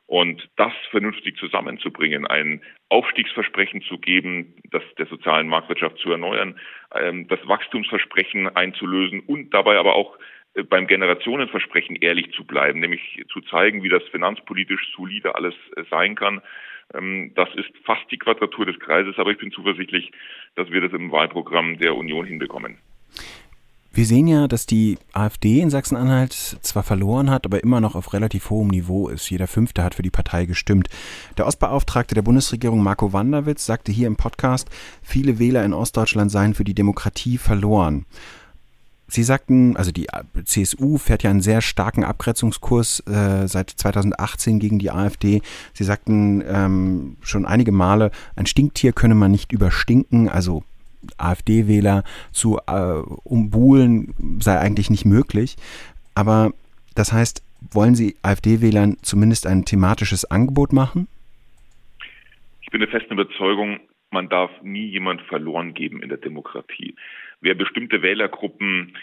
Und 0.10 0.50
das 0.56 0.74
vernünftig 0.90 1.38
zusammenzubringen, 1.38 2.26
ein 2.26 2.64
Aufstiegsversprechen 2.90 3.84
zu 3.84 4.00
geben, 4.00 4.56
das 4.72 4.82
der 4.98 5.06
sozialen 5.06 5.48
Marktwirtschaft 5.48 6.00
zu 6.00 6.10
erneuern, 6.10 6.60
ähm, 6.96 7.28
das 7.28 7.38
Wachstumsversprechen 7.48 8.48
einzulösen 8.56 9.20
und 9.20 9.54
dabei 9.54 9.78
aber 9.78 9.94
auch 9.94 10.18
äh, 10.56 10.64
beim 10.64 10.88
Generationenversprechen 10.88 11.96
ehrlich 11.98 12.32
zu 12.32 12.44
bleiben, 12.44 12.80
nämlich 12.80 13.24
zu 13.32 13.42
zeigen, 13.42 13.84
wie 13.84 13.90
das 13.90 14.02
finanzpolitisch 14.10 14.82
solide 14.96 15.36
alles 15.36 15.54
äh, 15.76 15.84
sein 15.92 16.16
kann. 16.16 16.42
Ähm, 16.96 17.34
das 17.36 17.50
ist 17.54 17.70
fast 17.84 18.10
die 18.10 18.18
Quadratur 18.18 18.66
des 18.66 18.80
Kreises, 18.80 19.20
aber 19.20 19.30
ich 19.30 19.38
bin 19.38 19.52
zuversichtlich, 19.52 20.12
dass 20.56 20.72
wir 20.72 20.82
das 20.82 20.92
im 20.92 21.12
Wahlprogramm 21.12 21.78
der 21.78 21.96
Union 21.96 22.26
hinbekommen. 22.26 22.80
Wir 24.00 24.06
sehen 24.06 24.28
ja, 24.28 24.48
dass 24.48 24.66
die 24.66 24.98
AfD 25.12 25.60
in 25.60 25.70
Sachsen-Anhalt 25.70 26.32
zwar 26.62 26.84
verloren 26.84 27.30
hat, 27.30 27.46
aber 27.46 27.62
immer 27.62 27.82
noch 27.82 27.96
auf 27.96 28.14
relativ 28.14 28.50
hohem 28.50 28.70
Niveau 28.70 29.10
ist. 29.10 29.30
Jeder 29.30 29.46
Fünfte 29.46 29.84
hat 29.84 29.94
für 29.94 30.04
die 30.04 30.10
Partei 30.10 30.46
gestimmt. 30.46 30.88
Der 31.38 31.46
Ostbeauftragte 31.46 32.16
der 32.16 32.22
Bundesregierung 32.22 32.82
Marco 32.82 33.12
Wanderwitz 33.12 33.66
sagte 33.66 33.92
hier 33.92 34.08
im 34.08 34.16
Podcast, 34.16 34.70
viele 35.02 35.38
Wähler 35.38 35.66
in 35.66 35.74
Ostdeutschland 35.74 36.32
seien 36.32 36.54
für 36.54 36.64
die 36.64 36.74
Demokratie 36.74 37.38
verloren. 37.38 38.06
Sie 39.10 39.24
sagten, 39.24 39.76
also 39.76 39.92
die 39.92 40.08
CSU 40.46 40.98
fährt 40.98 41.24
ja 41.24 41.32
einen 41.32 41.42
sehr 41.42 41.60
starken 41.60 42.06
Abgrenzungskurs 42.06 43.02
äh, 43.02 43.50
seit 43.50 43.70
2018 43.70 44.60
gegen 44.60 44.80
die 44.80 44.92
AfD. 44.92 45.42
Sie 45.74 45.84
sagten 45.84 46.42
ähm, 46.48 47.18
schon 47.20 47.46
einige 47.46 47.74
Male, 47.74 48.12
ein 48.38 48.46
Stinktier 48.46 48.94
könne 48.94 49.16
man 49.16 49.32
nicht 49.32 49.52
überstinken, 49.52 50.30
also 50.30 50.64
AfD-Wähler 51.18 52.04
zu 52.32 52.60
äh, 52.68 53.02
umbuhlen 53.24 54.14
sei 54.40 54.58
eigentlich 54.60 54.90
nicht 54.90 55.06
möglich. 55.06 55.56
Aber 56.16 56.52
das 56.96 57.14
heißt, 57.14 57.44
wollen 57.72 57.96
Sie 57.96 58.16
AfD-Wählern 58.22 58.98
zumindest 59.02 59.48
ein 59.48 59.66
thematisches 59.66 60.26
Angebot 60.30 60.74
machen? 60.74 61.08
Ich 62.62 62.70
bin 62.72 62.82
der 62.82 62.90
festen 62.90 63.14
Überzeugung, 63.14 63.80
man 64.12 64.30
darf 64.30 64.52
nie 64.62 64.88
jemand 64.88 65.22
verloren 65.24 65.74
geben 65.74 66.02
in 66.02 66.10
der 66.10 66.18
Demokratie. 66.18 66.96
Wer 67.42 67.56
bestimmte 67.56 68.02
Wählergruppen 68.02 68.96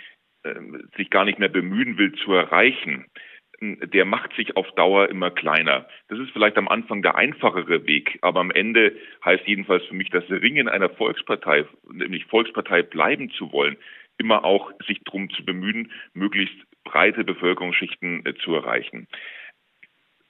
äh, 0.43 0.55
sich 0.97 1.11
gar 1.11 1.25
nicht 1.25 1.39
mehr 1.39 1.49
bemühen 1.49 1.99
will 1.99 2.13
zu 2.25 2.33
erreichen, 2.33 3.07
der 3.61 4.05
macht 4.05 4.35
sich 4.35 4.57
auf 4.57 4.71
Dauer 4.73 5.09
immer 5.09 5.31
kleiner. 5.31 5.87
Das 6.09 6.19
ist 6.19 6.31
vielleicht 6.31 6.57
am 6.57 6.69
Anfang 6.69 7.03
der 7.03 7.17
einfachere 7.17 7.87
Weg, 7.87 8.19
aber 8.23 8.41
am 8.41 8.51
Ende 8.51 8.97
heißt 9.25 9.47
jedenfalls 9.47 9.85
für 9.87 9.95
mich 9.95 10.11
das 10.11 10.29
Ringen 10.31 10.69
einer 10.69 10.91
Volkspartei, 10.91 11.65
nämlich 11.91 12.27
Volkspartei 12.27 12.83
bleiben 12.83 13.31
zu 13.31 13.53
wollen, 13.53 13.77
immer 14.19 14.45
auch 14.45 14.73
sich 14.87 15.01
darum 15.05 15.31
zu 15.31 15.45
bemühen, 15.45 15.91
möglichst 16.15 16.57
breite 16.85 17.25
Bevölkerungsschichten 17.25 18.25
äh, 18.25 18.35
zu 18.35 18.55
erreichen. 18.55 19.09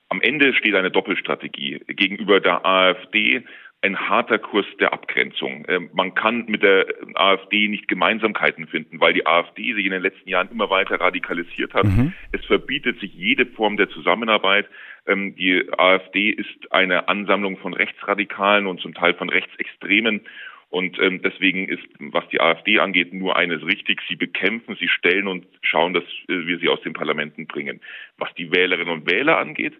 Am 0.08 0.20
Ende 0.20 0.54
steht 0.54 0.74
eine 0.74 0.90
Doppelstrategie. 0.90 1.80
Gegenüber 1.88 2.40
der 2.40 2.64
AfD 2.64 3.42
ein 3.82 3.98
harter 3.98 4.38
Kurs 4.38 4.66
der 4.80 4.92
Abgrenzung. 4.92 5.64
Ähm, 5.68 5.90
man 5.92 6.14
kann 6.14 6.46
mit 6.46 6.62
der 6.62 6.86
AfD 7.14 7.68
nicht 7.68 7.88
Gemeinsamkeiten 7.88 8.66
finden, 8.66 9.00
weil 9.00 9.12
die 9.12 9.26
AfD 9.26 9.74
sich 9.74 9.84
in 9.84 9.92
den 9.92 10.02
letzten 10.02 10.28
Jahren 10.28 10.50
immer 10.50 10.70
weiter 10.70 11.00
radikalisiert 11.00 11.74
hat. 11.74 11.84
Mhm. 11.84 12.12
Es 12.32 12.44
verbietet 12.46 12.98
sich 13.00 13.12
jede 13.14 13.46
Form 13.46 13.76
der 13.76 13.88
Zusammenarbeit. 13.90 14.66
Ähm, 15.06 15.36
die 15.36 15.62
AfD 15.76 16.30
ist 16.30 16.72
eine 16.72 17.08
Ansammlung 17.08 17.58
von 17.58 17.74
Rechtsradikalen 17.74 18.66
und 18.66 18.80
zum 18.80 18.94
Teil 18.94 19.14
von 19.14 19.28
Rechtsextremen. 19.28 20.22
Und 20.68 20.98
ähm, 20.98 21.22
deswegen 21.22 21.68
ist, 21.68 21.86
was 21.98 22.26
die 22.28 22.40
AfD 22.40 22.80
angeht, 22.80 23.12
nur 23.12 23.36
eines 23.36 23.64
richtig. 23.64 24.00
Sie 24.08 24.16
bekämpfen, 24.16 24.76
sie 24.80 24.88
stellen 24.88 25.28
und 25.28 25.46
schauen, 25.62 25.94
dass 25.94 26.04
äh, 26.28 26.46
wir 26.46 26.58
sie 26.58 26.68
aus 26.68 26.80
den 26.80 26.92
Parlamenten 26.92 27.46
bringen. 27.46 27.80
Was 28.18 28.34
die 28.34 28.50
Wählerinnen 28.52 28.92
und 28.92 29.10
Wähler 29.10 29.38
angeht, 29.38 29.74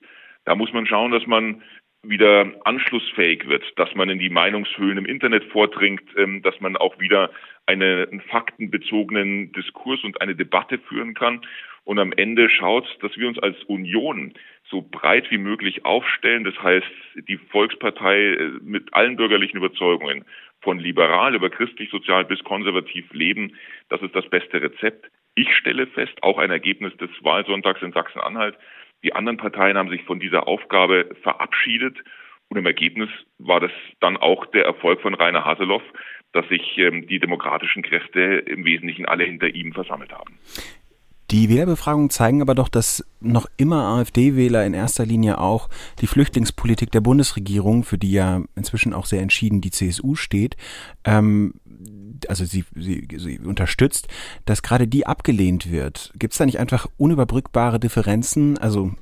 da 0.45 0.55
muss 0.55 0.73
man 0.73 0.87
schauen, 0.87 1.11
dass 1.11 1.27
man 1.27 1.63
wieder 2.03 2.53
anschlussfähig 2.65 3.49
wird, 3.49 3.65
dass 3.77 3.95
man 3.95 4.09
in 4.09 4.19
die 4.19 4.31
Meinungshöhlen 4.31 4.99
im 4.99 5.07
Internet 5.07 5.45
vordringt, 5.53 6.03
ähm, 6.17 6.43
dass 6.43 6.61
man 6.61 6.77
auch 6.77 6.99
wieder 6.99 7.31
einen 7.67 8.21
faktenbezogenen 8.21 9.53
Diskurs 9.53 10.05
und 10.05 10.21
eine 10.21 10.37
Debatte 10.37 10.79
führen 10.79 11.15
kann 11.15 11.41
und 11.87 12.01
am 12.01 12.13
Ende 12.13 12.51
schaut, 12.51 12.85
dass 13.01 13.17
wir 13.17 13.29
uns 13.29 13.39
als 13.39 13.63
Union 13.65 14.35
so 14.69 14.83
breit 14.83 15.31
wie 15.31 15.39
möglich 15.39 15.85
aufstellen. 15.85 16.43
Das 16.43 16.61
heißt, 16.61 16.87
die 17.29 17.37
Volkspartei 17.37 18.19
äh, 18.19 18.51
mit 18.61 18.93
allen 18.93 19.17
bürgerlichen 19.17 19.59
Überzeugungen 19.59 20.25
von 20.61 20.81
liberal 20.81 21.35
über 21.35 21.49
christlich, 21.49 21.91
sozial 21.91 22.25
bis 22.25 22.43
konservativ 22.43 23.13
leben, 23.13 23.57
das 23.89 24.03
ist 24.03 24.17
das 24.17 24.29
beste 24.29 24.61
Rezept. 24.61 25.09
Ich 25.37 25.55
stelle 25.55 25.87
fest, 25.87 26.21
auch 26.23 26.39
ein 26.39 26.51
Ergebnis 26.51 26.97
des 26.97 27.11
Wahlsonntags 27.23 27.83
in 27.83 27.93
Sachsen-Anhalt, 27.93 28.57
die 29.07 29.15
anderen 29.15 29.37
Parteien 29.37 29.79
haben 29.79 29.89
sich 29.89 30.03
von 30.03 30.19
dieser 30.19 30.49
Aufgabe 30.49 31.15
verabschiedet 31.23 31.97
und 32.49 32.57
im 32.59 32.67
Ergebnis 32.67 33.09
war 33.39 33.61
das 33.61 33.71
dann 34.01 34.17
auch 34.17 34.47
der 34.47 34.65
Erfolg 34.65 35.01
von 35.01 35.15
Rainer 35.15 35.45
Haseloff, 35.45 35.83
dass 36.33 36.47
sich 36.49 36.77
ähm, 36.79 37.07
die 37.07 37.21
demokratischen 37.21 37.85
Kräfte 37.85 38.21
im 38.21 38.65
Wesentlichen 38.65 39.07
alle 39.07 39.23
hinter 39.23 39.47
ihm 39.47 39.73
versammelt 39.73 40.13
haben. 40.13 40.39
Die 41.31 41.49
Wählerbefragungen 41.49 42.11
zeigen 42.11 42.41
aber 42.41 42.55
doch, 42.55 42.69
dass 42.69 43.05
noch 43.21 43.47
immer 43.57 43.99
AfD-Wähler 43.99 44.65
in 44.65 44.75
erster 44.75 45.05
Linie 45.05 45.39
auch 45.39 45.69
die 46.01 46.07
Flüchtlingspolitik 46.07 46.91
der 46.91 47.01
Bundesregierung, 47.01 47.85
für 47.85 47.99
die 47.99 48.13
ja 48.13 48.43
inzwischen 48.57 48.93
auch 48.93 49.07
sehr 49.07 49.23
entschieden 49.23 49.61
die 49.61 49.73
CSU 49.73 50.15
steht, 50.15 50.57
ähm, 51.05 51.55
also 52.29 52.45
sie, 52.45 52.65
sie, 52.75 53.07
sie 53.17 53.39
unterstützt, 53.39 54.09
dass 54.45 54.63
gerade 54.63 54.87
die 54.87 55.07
abgelehnt 55.07 55.71
wird. 55.71 56.13
Gibt 56.19 56.33
es 56.33 56.39
da 56.39 56.47
nicht 56.47 56.59
einfach 56.59 56.87
unüberbrückbare 56.99 57.81
Differenzen? 57.81 58.59
Also 58.59 58.93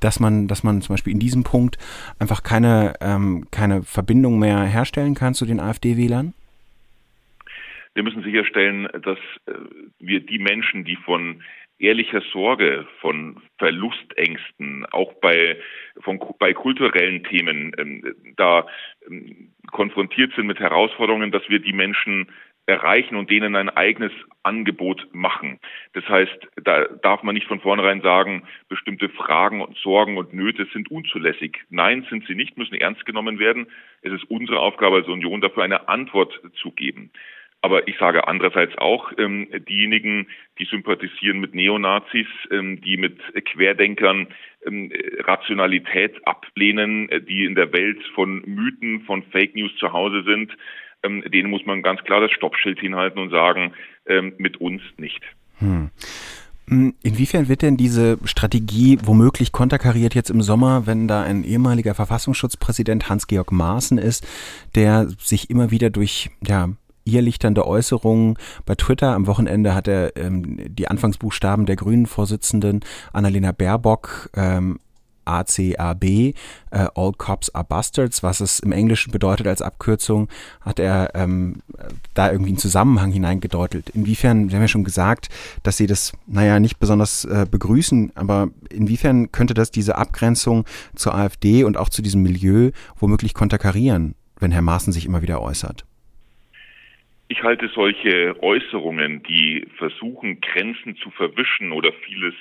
dass 0.00 0.20
man, 0.20 0.48
dass 0.48 0.64
man 0.64 0.82
zum 0.82 0.94
Beispiel 0.94 1.12
in 1.12 1.20
diesem 1.20 1.44
Punkt 1.44 1.78
einfach 2.18 2.42
keine, 2.42 2.94
ähm, 3.00 3.46
keine 3.50 3.82
Verbindung 3.82 4.38
mehr 4.38 4.64
herstellen 4.64 5.14
kann 5.14 5.34
zu 5.34 5.46
den 5.46 5.60
AfD-Wählern? 5.60 6.34
Wir 7.94 8.02
müssen 8.02 8.24
sicherstellen, 8.24 8.88
dass 9.02 9.18
äh, 9.46 9.52
wir 10.00 10.20
die 10.20 10.40
Menschen, 10.40 10.84
die 10.84 10.96
von 10.96 11.42
ehrlicher 11.78 12.22
Sorge, 12.32 12.86
von 13.00 13.40
Verlustängsten, 13.58 14.86
auch 14.92 15.12
bei, 15.14 15.58
von, 16.00 16.20
bei 16.38 16.52
kulturellen 16.52 17.24
Themen 17.24 17.72
ähm, 17.78 18.14
da 18.36 18.66
ähm, 19.08 19.52
konfrontiert 19.70 20.32
sind 20.34 20.46
mit 20.46 20.60
Herausforderungen, 20.60 21.32
dass 21.32 21.48
wir 21.48 21.58
die 21.58 21.72
Menschen 21.72 22.28
erreichen 22.66 23.16
und 23.16 23.30
denen 23.30 23.56
ein 23.56 23.68
eigenes 23.68 24.12
Angebot 24.42 25.08
machen. 25.12 25.58
Das 25.92 26.08
heißt, 26.08 26.48
da 26.62 26.86
darf 27.02 27.22
man 27.22 27.34
nicht 27.34 27.46
von 27.46 27.60
vornherein 27.60 28.00
sagen, 28.00 28.44
bestimmte 28.68 29.08
Fragen 29.10 29.60
und 29.60 29.76
Sorgen 29.76 30.16
und 30.16 30.32
Nöte 30.32 30.66
sind 30.72 30.90
unzulässig. 30.90 31.58
Nein, 31.68 32.06
sind 32.08 32.26
sie 32.26 32.34
nicht, 32.34 32.56
müssen 32.56 32.74
ernst 32.74 33.04
genommen 33.04 33.38
werden. 33.38 33.66
Es 34.02 34.12
ist 34.12 34.24
unsere 34.30 34.60
Aufgabe 34.60 34.96
als 34.96 35.08
Union, 35.08 35.40
dafür 35.40 35.62
eine 35.62 35.88
Antwort 35.88 36.40
zu 36.54 36.70
geben. 36.70 37.10
Aber 37.64 37.88
ich 37.88 37.96
sage 37.96 38.28
andererseits 38.28 38.76
auch, 38.76 39.10
ähm, 39.16 39.48
diejenigen, 39.66 40.26
die 40.58 40.66
sympathisieren 40.66 41.40
mit 41.40 41.54
Neonazis, 41.54 42.26
ähm, 42.50 42.82
die 42.82 42.98
mit 42.98 43.18
Querdenkern 43.46 44.26
ähm, 44.66 44.92
Rationalität 45.20 46.14
ablehnen, 46.26 47.08
äh, 47.08 47.22
die 47.22 47.46
in 47.46 47.54
der 47.54 47.72
Welt 47.72 48.02
von 48.14 48.42
Mythen, 48.44 49.00
von 49.06 49.22
Fake 49.32 49.56
News 49.56 49.74
zu 49.78 49.94
Hause 49.94 50.24
sind, 50.24 50.54
ähm, 51.04 51.24
denen 51.32 51.48
muss 51.48 51.64
man 51.64 51.82
ganz 51.82 52.04
klar 52.04 52.20
das 52.20 52.32
Stoppschild 52.32 52.80
hinhalten 52.80 53.18
und 53.18 53.30
sagen, 53.30 53.72
ähm, 54.04 54.34
mit 54.36 54.58
uns 54.58 54.82
nicht. 54.98 55.22
Hm. 55.60 55.88
hm. 56.68 56.94
Inwiefern 57.02 57.48
wird 57.48 57.62
denn 57.62 57.78
diese 57.78 58.18
Strategie 58.26 58.98
womöglich 59.02 59.52
konterkariert 59.52 60.14
jetzt 60.14 60.28
im 60.28 60.42
Sommer, 60.42 60.86
wenn 60.86 61.08
da 61.08 61.22
ein 61.22 61.44
ehemaliger 61.44 61.94
Verfassungsschutzpräsident 61.94 63.08
Hans-Georg 63.08 63.52
Maaßen 63.52 63.96
ist, 63.96 64.28
der 64.74 65.06
sich 65.18 65.48
immer 65.48 65.70
wieder 65.70 65.88
durch 65.88 66.28
ja, 66.46 66.68
irrlichternde 67.04 67.66
Äußerungen. 67.66 68.36
Bei 68.66 68.74
Twitter 68.74 69.14
am 69.14 69.26
Wochenende 69.26 69.74
hat 69.74 69.88
er 69.88 70.16
ähm, 70.16 70.58
die 70.74 70.88
Anfangsbuchstaben 70.88 71.66
der 71.66 71.76
Grünen-Vorsitzenden 71.76 72.80
Annalena 73.12 73.52
Baerbock 73.52 74.30
ähm, 74.34 74.78
ACAB, 75.24 76.04
äh, 76.04 76.34
All 76.70 77.12
Cops 77.16 77.54
are 77.54 77.64
Bastards, 77.64 78.22
was 78.22 78.40
es 78.40 78.60
im 78.60 78.72
Englischen 78.72 79.10
bedeutet 79.10 79.46
als 79.46 79.62
Abkürzung, 79.62 80.28
hat 80.60 80.78
er 80.78 81.14
ähm, 81.14 81.62
da 82.14 82.30
irgendwie 82.30 82.50
einen 82.50 82.58
Zusammenhang 82.58 83.10
hineingedeutet. 83.10 83.90
Inwiefern, 83.90 84.50
wir 84.50 84.56
haben 84.56 84.64
ja 84.64 84.68
schon 84.68 84.84
gesagt, 84.84 85.28
dass 85.62 85.76
sie 85.76 85.86
das, 85.86 86.12
naja, 86.26 86.60
nicht 86.60 86.78
besonders 86.78 87.24
äh, 87.24 87.46
begrüßen, 87.50 88.12
aber 88.14 88.48
inwiefern 88.70 89.32
könnte 89.32 89.54
das 89.54 89.70
diese 89.70 89.96
Abgrenzung 89.96 90.64
zur 90.94 91.14
AfD 91.14 91.64
und 91.64 91.76
auch 91.76 91.88
zu 91.88 92.02
diesem 92.02 92.22
Milieu 92.22 92.70
womöglich 92.98 93.34
konterkarieren, 93.34 94.14
wenn 94.38 94.52
Herr 94.52 94.62
Maaßen 94.62 94.92
sich 94.92 95.06
immer 95.06 95.22
wieder 95.22 95.40
äußert? 95.40 95.84
Ich 97.36 97.42
halte 97.42 97.66
solche 97.74 98.40
Äußerungen, 98.44 99.24
die 99.24 99.66
versuchen, 99.76 100.40
Grenzen 100.40 100.94
zu 100.94 101.10
verwischen 101.10 101.72
oder 101.72 101.92
vieles 101.92 102.32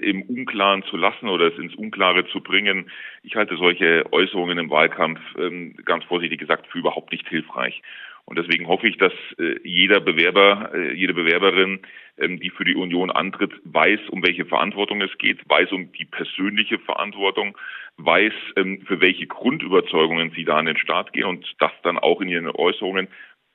im 0.00 0.22
Unklaren 0.22 0.82
zu 0.84 0.96
lassen 0.96 1.28
oder 1.28 1.48
es 1.48 1.58
ins 1.58 1.74
Unklare 1.74 2.26
zu 2.28 2.40
bringen. 2.40 2.90
Ich 3.22 3.36
halte 3.36 3.58
solche 3.58 4.10
Äußerungen 4.10 4.56
im 4.56 4.70
Wahlkampf 4.70 5.20
ähm, 5.38 5.76
ganz 5.84 6.04
vorsichtig 6.04 6.40
gesagt 6.40 6.68
für 6.68 6.78
überhaupt 6.78 7.12
nicht 7.12 7.28
hilfreich. 7.28 7.82
Und 8.24 8.38
deswegen 8.38 8.66
hoffe 8.66 8.88
ich, 8.88 8.96
dass 8.96 9.12
äh, 9.38 9.56
jeder 9.62 10.00
Bewerber, 10.00 10.70
äh, 10.72 10.94
jede 10.94 11.12
Bewerberin, 11.12 11.80
ähm, 12.16 12.40
die 12.40 12.50
für 12.50 12.64
die 12.64 12.76
Union 12.76 13.10
antritt, 13.10 13.52
weiß, 13.64 14.00
um 14.08 14.22
welche 14.24 14.46
Verantwortung 14.46 15.02
es 15.02 15.18
geht, 15.18 15.40
weiß 15.50 15.70
um 15.72 15.92
die 15.92 16.06
persönliche 16.06 16.78
Verantwortung, 16.78 17.58
weiß, 17.98 18.32
ähm, 18.56 18.82
für 18.86 19.00
welche 19.00 19.26
Grundüberzeugungen 19.26 20.30
sie 20.30 20.44
da 20.44 20.56
an 20.56 20.66
den 20.66 20.78
Start 20.78 21.12
gehen 21.12 21.24
und 21.24 21.44
das 21.58 21.72
dann 21.82 21.98
auch 21.98 22.20
in 22.20 22.28
ihren 22.28 22.48
Äußerungen 22.48 23.08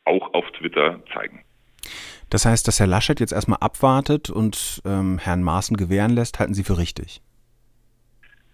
auch 0.05 0.33
auf 0.33 0.49
Twitter 0.51 1.01
zeigen. 1.13 1.43
Das 2.29 2.45
heißt, 2.45 2.67
dass 2.67 2.79
Herr 2.79 2.87
Laschet 2.87 3.19
jetzt 3.19 3.33
erstmal 3.33 3.59
abwartet 3.59 4.29
und 4.29 4.81
ähm, 4.85 5.19
Herrn 5.19 5.43
Maaßen 5.43 5.77
gewähren 5.77 6.11
lässt, 6.11 6.39
halten 6.39 6.53
Sie 6.53 6.63
für 6.63 6.77
richtig? 6.77 7.21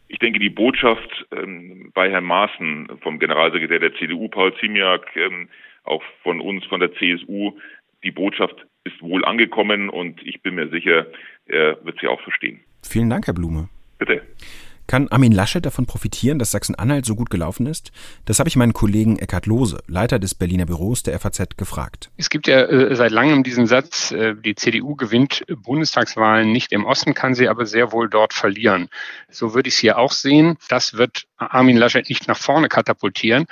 Ich 0.08 0.20
denke, 0.20 0.39
die 0.39 0.50
Botschaft 0.50 1.25
ähm, 1.31 1.91
bei 1.93 2.12
Herrn 2.12 2.25
Maaßen 2.25 3.00
vom 3.01 3.17
Generalsekretär 3.20 3.79
der 3.79 3.93
CDU, 3.96 4.27
Paul 4.27 4.53
Ziemiak, 4.60 5.05
ähm, 5.15 5.48
auch 5.84 6.03
von 6.22 6.41
uns, 6.41 6.65
von 6.65 6.81
der 6.81 6.91
CSU, 6.93 7.53
die 8.03 8.12
Botschaft 8.12 8.67
ist 8.84 9.01
wohl 9.01 9.24
angekommen 9.24 9.89
und 9.89 10.22
ich 10.24 10.41
bin 10.41 10.55
mir 10.55 10.70
sicher, 10.70 11.08
er 11.46 11.84
wird 11.86 12.00
sie 12.01 12.08
auch 12.08 12.20
verstehen. 12.22 12.60
Vielen 12.84 13.10
Dank, 13.10 13.27
Herr 13.27 13.34
Blume. 13.34 13.70
Bitte. 14.00 14.22
Kann 14.91 15.07
Armin 15.07 15.31
Laschet 15.31 15.65
davon 15.65 15.86
profitieren, 15.86 16.38
dass 16.38 16.51
Sachsen-Anhalt 16.51 17.05
so 17.05 17.15
gut 17.15 17.29
gelaufen 17.29 17.65
ist? 17.65 17.93
Das 18.25 18.39
habe 18.39 18.50
ich 18.50 18.57
meinen 18.57 18.74
Kollegen 18.74 19.19
Eckhard 19.19 19.45
Lohse, 19.45 19.81
Leiter 19.88 20.19
des 20.19 20.36
Berliner 20.36 20.65
Büros 20.65 21.01
der 21.01 21.17
FAZ, 21.17 21.55
gefragt. 21.55 22.12
Es 22.17 22.29
gibt 22.29 22.45
ja 22.45 22.63
äh, 22.63 22.93
seit 22.93 23.13
langem 23.13 23.43
diesen 23.43 23.67
Satz, 23.67 24.12
äh, 24.12 24.36
die 24.36 24.53
CDU 24.53 24.98
gewinnt 24.98 25.45
Bundestagswahlen 25.48 26.51
nicht 26.51 26.74
im 26.74 26.83
Osten, 26.83 27.13
kann 27.13 27.36
sie 27.36 27.48
aber 27.48 27.65
sehr 27.65 27.93
wohl 27.93 28.10
dort 28.10 28.33
verlieren. 28.33 28.89
So 29.29 29.53
würde 29.53 29.69
ich 29.69 29.75
es 29.75 29.79
hier 29.79 29.98
auch 29.98 30.12
sehen. 30.12 30.57
Das 30.67 30.95
wird 30.95 31.24
Armin 31.38 31.77
Laschet 31.77 32.10
nicht 32.10 32.27
nach 32.27 32.38
vorne 32.38 32.67
katapultieren. 32.67 33.45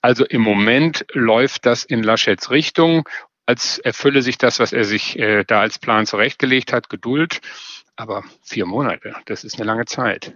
Also 0.00 0.24
im 0.24 0.40
Moment 0.40 1.04
läuft 1.12 1.66
das 1.66 1.84
in 1.84 2.02
Laschets 2.02 2.50
Richtung, 2.50 3.06
als 3.44 3.76
erfülle 3.76 4.22
sich 4.22 4.38
das, 4.38 4.60
was 4.60 4.72
er 4.72 4.84
sich 4.84 5.18
äh, 5.18 5.44
da 5.44 5.60
als 5.60 5.78
Plan 5.78 6.06
zurechtgelegt 6.06 6.72
hat, 6.72 6.88
Geduld. 6.88 7.42
Aber 8.00 8.24
vier 8.40 8.64
Monate, 8.64 9.14
das 9.26 9.44
ist 9.44 9.56
eine 9.56 9.66
lange 9.66 9.84
Zeit. 9.84 10.34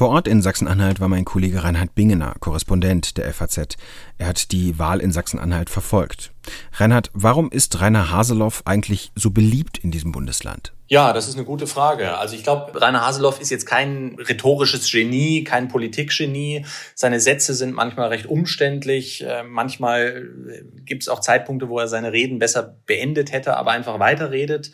Vor 0.00 0.08
Ort 0.08 0.26
in 0.28 0.40
Sachsen-Anhalt 0.40 0.98
war 1.00 1.08
mein 1.08 1.26
Kollege 1.26 1.62
Reinhard 1.62 1.94
Bingener, 1.94 2.34
Korrespondent 2.40 3.18
der 3.18 3.34
FAZ. 3.34 3.76
Er 4.16 4.28
hat 4.28 4.50
die 4.50 4.78
Wahl 4.78 4.98
in 4.98 5.12
Sachsen-Anhalt 5.12 5.68
verfolgt. 5.68 6.32
Reinhard, 6.72 7.10
warum 7.12 7.50
ist 7.50 7.82
Rainer 7.82 8.10
Haseloff 8.10 8.62
eigentlich 8.64 9.12
so 9.14 9.30
beliebt 9.30 9.76
in 9.76 9.90
diesem 9.90 10.10
Bundesland? 10.10 10.72
Ja, 10.86 11.12
das 11.12 11.28
ist 11.28 11.34
eine 11.34 11.44
gute 11.44 11.66
Frage. 11.66 12.16
Also 12.16 12.34
ich 12.34 12.44
glaube, 12.44 12.80
Rainer 12.80 13.06
Haseloff 13.06 13.42
ist 13.42 13.50
jetzt 13.50 13.66
kein 13.66 14.16
rhetorisches 14.18 14.90
Genie, 14.90 15.44
kein 15.44 15.68
Politikgenie. 15.68 16.64
Seine 16.94 17.20
Sätze 17.20 17.52
sind 17.52 17.74
manchmal 17.74 18.08
recht 18.08 18.24
umständlich. 18.24 19.22
Äh, 19.22 19.42
manchmal 19.42 20.30
äh, 20.48 20.80
gibt 20.86 21.02
es 21.02 21.10
auch 21.10 21.20
Zeitpunkte, 21.20 21.68
wo 21.68 21.78
er 21.78 21.88
seine 21.88 22.12
Reden 22.12 22.38
besser 22.38 22.74
beendet 22.86 23.32
hätte, 23.32 23.54
aber 23.58 23.72
einfach 23.72 23.98
weiterredet. 23.98 24.72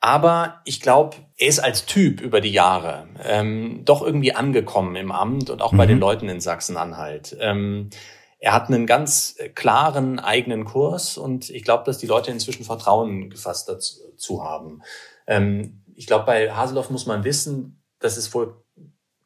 Aber 0.00 0.60
ich 0.64 0.80
glaube, 0.80 1.16
er 1.36 1.48
ist 1.48 1.60
als 1.60 1.86
Typ 1.86 2.20
über 2.20 2.40
die 2.40 2.52
Jahre 2.52 3.08
ähm, 3.22 3.82
doch 3.84 4.02
irgendwie 4.02 4.34
angekommen 4.34 4.96
im 4.96 5.12
Amt 5.12 5.50
und 5.50 5.62
auch 5.62 5.72
mhm. 5.72 5.76
bei 5.78 5.86
den 5.86 5.98
Leuten 5.98 6.28
in 6.28 6.40
Sachsen-Anhalt. 6.40 7.36
Ähm, 7.40 7.90
er 8.38 8.52
hat 8.52 8.68
einen 8.68 8.86
ganz 8.86 9.36
klaren 9.54 10.18
eigenen 10.18 10.66
Kurs 10.66 11.16
und 11.16 11.48
ich 11.48 11.64
glaube, 11.64 11.84
dass 11.84 11.96
die 11.96 12.06
Leute 12.06 12.30
inzwischen 12.30 12.64
Vertrauen 12.64 13.30
gefasst 13.30 13.70
dazu 13.70 14.44
haben. 14.44 14.82
Ähm, 15.26 15.82
ich 15.94 16.06
glaube, 16.06 16.26
bei 16.26 16.52
Haseloff 16.52 16.90
muss 16.90 17.06
man 17.06 17.24
wissen, 17.24 17.82
dass 18.00 18.18
es 18.18 18.34
wohl 18.34 18.63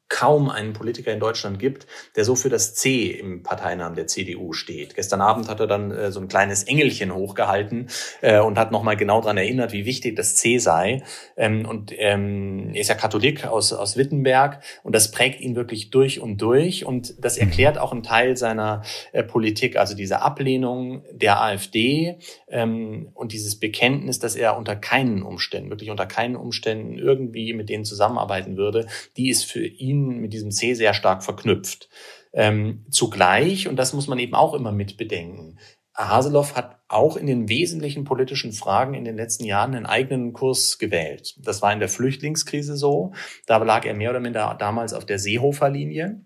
kaum 0.09 0.49
einen 0.49 0.73
Politiker 0.73 1.13
in 1.13 1.21
Deutschland 1.21 1.59
gibt, 1.59 1.87
der 2.17 2.25
so 2.25 2.35
für 2.35 2.49
das 2.49 2.75
C 2.75 3.07
im 3.07 3.43
Parteinamen 3.43 3.95
der 3.95 4.07
CDU 4.07 4.55
steht. 4.55 4.95
Gestern 4.95 5.21
Abend 5.21 5.49
hat 5.49 5.61
er 5.61 5.67
dann 5.67 5.91
äh, 5.91 6.11
so 6.11 6.21
ein 6.21 6.29
kleines 6.29 6.65
Engelchen 6.65 7.15
hochgehalten 7.15 7.89
äh, 8.23 8.41
und 8.41 8.59
hat 8.59 8.73
nochmal 8.73 8.97
genau 8.97 9.21
daran 9.21 9.37
erinnert, 9.37 9.73
wie 9.73 9.85
wichtig 9.85 10.17
das 10.17 10.37
C 10.37 10.59
sei. 10.59 11.03
Ähm, 11.37 11.67
und 11.67 11.93
ähm, 11.97 12.71
er 12.73 12.81
ist 12.81 12.89
ja 12.89 12.95
Katholik 12.95 13.47
aus, 13.47 13.73
aus 13.73 13.97
Wittenberg 13.97 14.63
und 14.83 14.95
das 14.95 15.11
prägt 15.11 15.41
ihn 15.41 15.57
wirklich 15.57 15.91
durch 15.91 16.21
und 16.21 16.41
durch. 16.41 16.87
Und 16.87 17.15
das 17.23 17.37
mhm. 17.37 17.43
erklärt 17.43 17.79
auch 17.79 17.93
einen 17.93 18.03
Teil 18.03 18.37
seiner 18.37 18.83
äh, 19.13 19.23
Politik, 19.23 19.77
also 19.77 19.95
diese 19.95 20.23
Ablehnung 20.23 21.03
der 21.13 21.43
AfD 21.43 22.17
ähm, 22.49 23.11
und 23.13 23.33
dieses 23.33 23.61
Bekenntnis, 23.61 24.19
dass 24.19 24.37
er 24.37 24.57
unter 24.57 24.75
keinen 24.75 25.23
Umständen, 25.23 25.69
wirklich 25.69 25.91
unter 25.91 26.07
keinen 26.07 26.37
Umständen 26.37 26.99
irgendwie 26.99 27.53
mit 27.53 27.69
denen 27.69 27.85
zusammenarbeiten 27.85 28.57
würde, 28.57 28.87
die 29.19 29.29
ist 29.29 29.45
für 29.45 29.67
ihn 29.67 29.98
Berlin 29.99 30.21
mit 30.21 30.33
diesem 30.33 30.51
C 30.51 30.75
sehr 30.75 30.95
stark 30.95 31.23
verknüpft. 31.23 31.89
Ähm, 32.33 32.85
zugleich, 32.91 33.69
und 33.69 33.77
das 33.77 33.93
muss 33.93 34.09
man 34.09 34.19
eben 34.19 34.35
auch 34.35 34.55
immer 34.55 34.73
mit 34.73 34.97
bedenken, 34.97 35.59
Haseloff 35.95 36.55
hat 36.55 36.79
auch 36.87 37.17
in 37.17 37.27
den 37.27 37.49
wesentlichen 37.49 38.05
politischen 38.05 38.53
Fragen 38.53 38.95
in 38.95 39.05
den 39.05 39.17
letzten 39.17 39.45
Jahren 39.45 39.75
einen 39.75 39.87
eigenen 39.87 40.33
Kurs 40.33 40.79
gewählt. 40.79 41.35
Das 41.45 41.61
war 41.61 41.73
in 41.73 41.81
der 41.81 41.89
Flüchtlingskrise 41.89 42.77
so. 42.77 43.13
Da 43.47 43.57
lag 43.57 43.85
er 43.85 43.95
mehr 43.95 44.11
oder 44.11 44.21
minder 44.21 44.57
damals 44.59 44.93
auf 44.95 45.07
der 45.07 45.19
Seehofer-Linie 45.19 46.21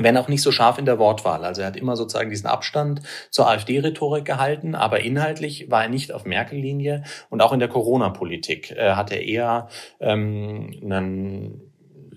wenn 0.00 0.16
auch 0.16 0.28
nicht 0.28 0.42
so 0.42 0.52
scharf 0.52 0.78
in 0.78 0.84
der 0.84 1.00
Wortwahl. 1.00 1.44
Also 1.44 1.62
er 1.62 1.66
hat 1.66 1.76
immer 1.76 1.96
sozusagen 1.96 2.30
diesen 2.30 2.46
Abstand 2.46 3.02
zur 3.30 3.48
AfD-Rhetorik 3.48 4.24
gehalten, 4.24 4.74
aber 4.74 5.00
inhaltlich 5.00 5.70
war 5.70 5.82
er 5.82 5.88
nicht 5.88 6.12
auf 6.12 6.24
Merkel-Linie 6.24 7.02
und 7.30 7.42
auch 7.42 7.52
in 7.52 7.58
der 7.58 7.68
Corona-Politik 7.68 8.70
äh, 8.70 8.92
hat 8.92 9.10
er 9.10 9.22
eher 9.22 9.68
ähm, 10.00 10.70
einen 10.82 11.67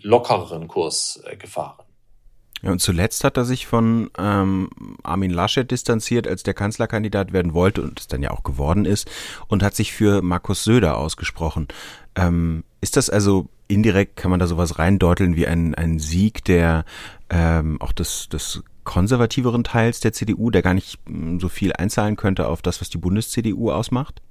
lockereren 0.01 0.67
Kurs 0.67 1.21
äh, 1.25 1.35
gefahren. 1.35 1.85
Ja, 2.61 2.71
und 2.71 2.79
zuletzt 2.79 3.23
hat 3.23 3.37
er 3.37 3.45
sich 3.45 3.65
von 3.65 4.11
ähm, 4.17 4.69
Armin 5.01 5.31
Laschet 5.31 5.69
distanziert, 5.69 6.27
als 6.27 6.43
der 6.43 6.53
Kanzlerkandidat 6.53 7.33
werden 7.33 7.53
wollte 7.53 7.81
und 7.81 7.99
es 7.99 8.07
dann 8.07 8.21
ja 8.21 8.31
auch 8.31 8.43
geworden 8.43 8.85
ist, 8.85 9.09
und 9.47 9.63
hat 9.63 9.75
sich 9.75 9.93
für 9.93 10.21
Markus 10.21 10.63
Söder 10.63 10.97
ausgesprochen. 10.97 11.67
Ähm, 12.15 12.63
ist 12.79 12.97
das 12.97 13.09
also 13.09 13.47
indirekt, 13.67 14.15
kann 14.15 14.29
man 14.29 14.39
da 14.39 14.47
sowas 14.47 14.77
reindeuteln 14.77 15.35
wie 15.35 15.47
ein, 15.47 15.73
ein 15.73 15.97
Sieg 15.97 16.43
der 16.45 16.85
ähm, 17.29 17.81
auch 17.81 17.93
des, 17.93 18.29
des 18.29 18.63
konservativeren 18.83 19.63
Teils 19.63 19.99
der 19.99 20.13
CDU, 20.13 20.51
der 20.51 20.61
gar 20.61 20.73
nicht 20.73 20.99
mm, 21.07 21.39
so 21.39 21.49
viel 21.49 21.73
einzahlen 21.73 22.15
könnte 22.15 22.47
auf 22.47 22.61
das, 22.61 22.81
was 22.81 22.89
die 22.89 22.97
Bundes-CDU 22.97 23.71
ausmacht? 23.71 24.21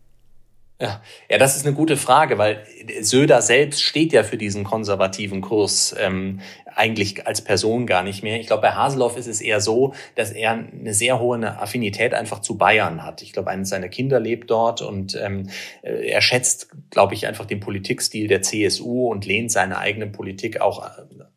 Ja, 0.81 1.03
ja, 1.29 1.37
das 1.37 1.57
ist 1.57 1.67
eine 1.67 1.75
gute 1.75 1.99
Frage, 1.99 2.39
weil 2.39 2.65
Söder 3.03 3.43
selbst 3.43 3.83
steht 3.83 4.15
ja 4.15 4.23
für 4.23 4.39
diesen 4.39 4.65
konservativen 4.65 5.43
Kurs 5.43 5.95
ähm, 5.99 6.41
eigentlich 6.75 7.27
als 7.27 7.43
Person 7.43 7.87
gar 7.87 8.03
nicht 8.03 8.23
mehr. 8.23 8.41
Ich 8.41 8.47
glaube, 8.47 8.63
bei 8.63 8.73
Haseloff 8.73 9.17
ist 9.17 9.27
es 9.27 9.41
eher 9.41 9.61
so, 9.61 9.95
dass 10.15 10.31
er 10.31 10.53
eine 10.53 10.95
sehr 10.95 11.21
hohe 11.21 11.41
Affinität 11.59 12.15
einfach 12.15 12.41
zu 12.41 12.57
Bayern 12.57 13.05
hat. 13.05 13.23
Ich 13.23 13.33
glaube, 13.33 13.51
eines 13.51 13.69
seiner 13.69 13.89
Kinder 13.89 14.21
lebt 14.21 14.51
dort 14.51 14.83
und 14.83 15.17
ähm, 15.17 15.49
äh, 15.83 16.09
er 16.11 16.21
schätzt, 16.21 16.69
glaube 16.91 17.15
ich, 17.15 17.27
einfach 17.27 17.47
den 17.47 17.61
Politikstil 17.61 18.29
der 18.29 18.43
CSU 18.43 19.09
und 19.09 19.27
lehnt 19.27 19.51
seine 19.53 19.79
eigene 19.79 20.07
Politik 20.07 20.61
auch 20.61 20.89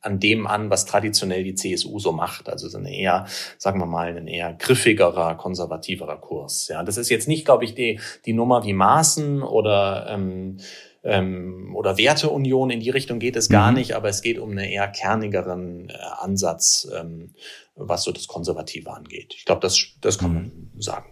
an 0.04 0.20
dem 0.20 0.48
an, 0.48 0.70
was 0.70 0.86
traditionell 0.86 1.44
die 1.44 1.56
CSU 1.56 2.00
so 2.00 2.12
macht. 2.12 2.50
Also 2.50 2.68
so 2.68 2.78
eine 2.78 2.94
eher, 2.94 3.26
sagen 3.58 3.80
wir 3.80 3.86
mal, 3.86 4.16
ein 4.16 4.28
eher 4.28 4.54
griffigerer, 4.54 5.36
konservativerer 5.36 6.18
Kurs. 6.18 6.68
Ja, 6.68 6.84
das 6.84 6.98
ist 6.98 7.10
jetzt 7.10 7.28
nicht, 7.28 7.46
glaube 7.46 7.64
ich, 7.64 7.74
die, 7.74 8.00
die 8.26 8.34
Nummer 8.34 8.66
wie 8.66 8.74
Maßen 8.74 9.42
oder 9.42 10.08
ähm, 10.10 10.58
ähm, 11.04 11.76
oder 11.76 11.98
Werteunion 11.98 12.70
in 12.70 12.80
die 12.80 12.90
Richtung 12.90 13.20
geht 13.20 13.36
es 13.36 13.50
gar 13.50 13.72
mhm. 13.72 13.78
nicht, 13.78 13.96
aber 13.96 14.10
es 14.10 14.22
geht 14.22 14.40
um 14.40 14.52
einen 14.52 14.70
eher 14.70 14.88
kernigeren 14.88 15.90
äh, 15.90 15.94
Ansatz, 16.20 16.88
ähm, 16.98 17.34
was 17.76 18.04
so 18.04 18.12
das 18.12 18.28
Konservative 18.28 18.92
angeht. 18.92 19.34
Ich 19.38 19.46
glaube, 19.46 19.62
das, 19.62 19.80
das 20.02 20.18
kann 20.18 20.34
man 20.34 20.44
mhm. 20.44 20.82
sagen. 20.82 21.10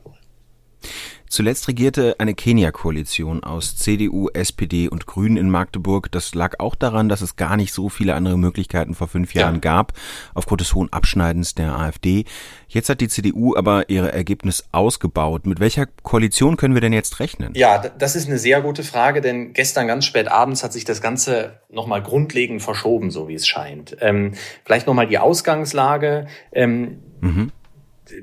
Zuletzt 1.32 1.70
regierte 1.70 2.18
eine 2.20 2.34
Kenia-Koalition 2.34 3.42
aus 3.42 3.78
CDU, 3.78 4.28
SPD 4.34 4.90
und 4.90 5.06
Grünen 5.06 5.38
in 5.38 5.50
Magdeburg. 5.50 6.12
Das 6.12 6.36
lag 6.36 6.60
auch 6.60 6.76
daran, 6.76 7.08
dass 7.08 7.22
es 7.22 7.38
gar 7.38 7.56
nicht 7.56 7.72
so 7.72 7.88
viele 7.88 8.16
andere 8.16 8.38
Möglichkeiten 8.38 8.96
vor 8.96 9.08
fünf 9.08 9.34
Jahren 9.34 9.56
ja. 9.56 9.62
gab, 9.62 9.94
aufgrund 10.34 10.60
des 10.60 10.76
hohen 10.76 10.92
Abschneidens 10.92 11.56
der 11.56 11.80
AfD. 11.80 12.26
Jetzt 12.68 12.90
hat 12.90 13.00
die 13.00 13.08
CDU 13.08 13.56
aber 13.56 13.90
ihre 13.90 14.12
Ergebnis 14.12 14.66
ausgebaut. 14.74 15.46
Mit 15.46 15.62
welcher 15.62 15.86
Koalition 16.04 16.58
können 16.58 16.74
wir 16.74 16.82
denn 16.82 16.92
jetzt 16.92 17.22
rechnen? 17.22 17.54
Ja, 17.56 17.78
das 17.78 18.18
ist 18.18 18.28
eine 18.28 18.38
sehr 18.38 18.60
gute 18.60 18.84
Frage, 18.84 19.22
denn 19.22 19.54
gestern 19.54 19.88
ganz 19.88 20.04
spät 20.04 20.28
abends 20.28 20.66
hat 20.66 20.74
sich 20.74 20.84
das 20.84 21.02
Ganze 21.02 21.62
nochmal 21.70 22.04
grundlegend 22.04 22.62
verschoben, 22.62 23.10
so 23.10 23.30
wie 23.30 23.36
es 23.36 23.48
scheint. 23.48 23.96
Ähm, 24.02 24.34
vielleicht 24.66 24.86
nochmal 24.86 25.08
die 25.08 25.18
Ausgangslage. 25.18 26.28
Ähm, 26.52 27.00
mhm 27.22 27.54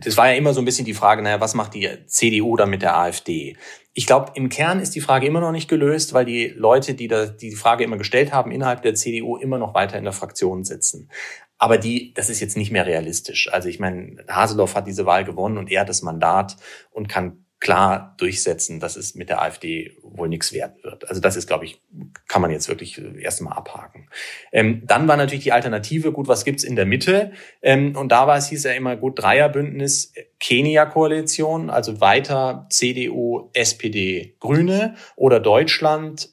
das 0.00 0.16
war 0.16 0.30
ja 0.30 0.36
immer 0.36 0.52
so 0.52 0.60
ein 0.60 0.64
bisschen 0.64 0.84
die 0.84 0.94
Frage, 0.94 1.22
naja, 1.22 1.40
was 1.40 1.54
macht 1.54 1.74
die 1.74 1.88
CDU 2.06 2.56
dann 2.56 2.70
mit 2.70 2.82
der 2.82 2.96
AfD? 2.96 3.56
Ich 3.94 4.06
glaube, 4.06 4.32
im 4.34 4.48
Kern 4.48 4.80
ist 4.80 4.94
die 4.94 5.00
Frage 5.00 5.26
immer 5.26 5.40
noch 5.40 5.52
nicht 5.52 5.68
gelöst, 5.68 6.12
weil 6.12 6.24
die 6.24 6.48
Leute, 6.48 6.94
die 6.94 7.08
da, 7.08 7.26
die, 7.26 7.56
Frage 7.56 7.84
immer 7.84 7.96
gestellt 7.96 8.32
haben, 8.32 8.50
innerhalb 8.50 8.82
der 8.82 8.94
CDU 8.94 9.36
immer 9.36 9.58
noch 9.58 9.74
weiter 9.74 9.98
in 9.98 10.04
der 10.04 10.12
Fraktion 10.12 10.64
sitzen. 10.64 11.10
Aber 11.58 11.78
die, 11.78 12.14
das 12.14 12.30
ist 12.30 12.40
jetzt 12.40 12.56
nicht 12.56 12.70
mehr 12.70 12.86
realistisch. 12.86 13.52
Also 13.52 13.68
ich 13.68 13.80
meine, 13.80 14.24
Haseloff 14.28 14.76
hat 14.76 14.86
diese 14.86 15.06
Wahl 15.06 15.24
gewonnen 15.24 15.58
und 15.58 15.70
er 15.70 15.80
hat 15.80 15.88
das 15.88 16.02
Mandat 16.02 16.56
und 16.90 17.08
kann 17.08 17.44
klar 17.60 18.14
durchsetzen, 18.18 18.78
dass 18.78 18.96
es 18.96 19.14
mit 19.14 19.28
der 19.28 19.42
AfD 19.42 19.96
wohl 20.02 20.28
nichts 20.28 20.52
werden 20.52 20.76
wird. 20.82 21.08
Also 21.08 21.20
das 21.20 21.36
ist, 21.36 21.48
glaube 21.48 21.64
ich, 21.64 21.80
kann 22.28 22.40
man 22.40 22.52
jetzt 22.52 22.68
wirklich 22.68 23.00
erst 23.18 23.40
mal 23.40 23.52
abhaken. 23.52 24.08
Ähm, 24.52 24.82
dann 24.86 25.08
war 25.08 25.16
natürlich 25.16 25.44
die 25.44 25.52
Alternative, 25.52 26.12
gut, 26.12 26.28
was 26.28 26.44
gibt's 26.44 26.62
in 26.62 26.76
der 26.76 26.86
Mitte? 26.86 27.32
Ähm, 27.60 27.96
und 27.96 28.10
da 28.12 28.28
war 28.28 28.36
es, 28.36 28.48
hieß 28.48 28.64
ja 28.64 28.72
immer 28.72 28.96
gut, 28.96 29.20
Dreierbündnis, 29.20 30.12
Kenia-Koalition, 30.38 31.68
also 31.68 32.00
weiter 32.00 32.66
CDU, 32.70 33.50
SPD, 33.54 34.36
Grüne 34.38 34.94
oder 35.16 35.40
Deutschland, 35.40 36.30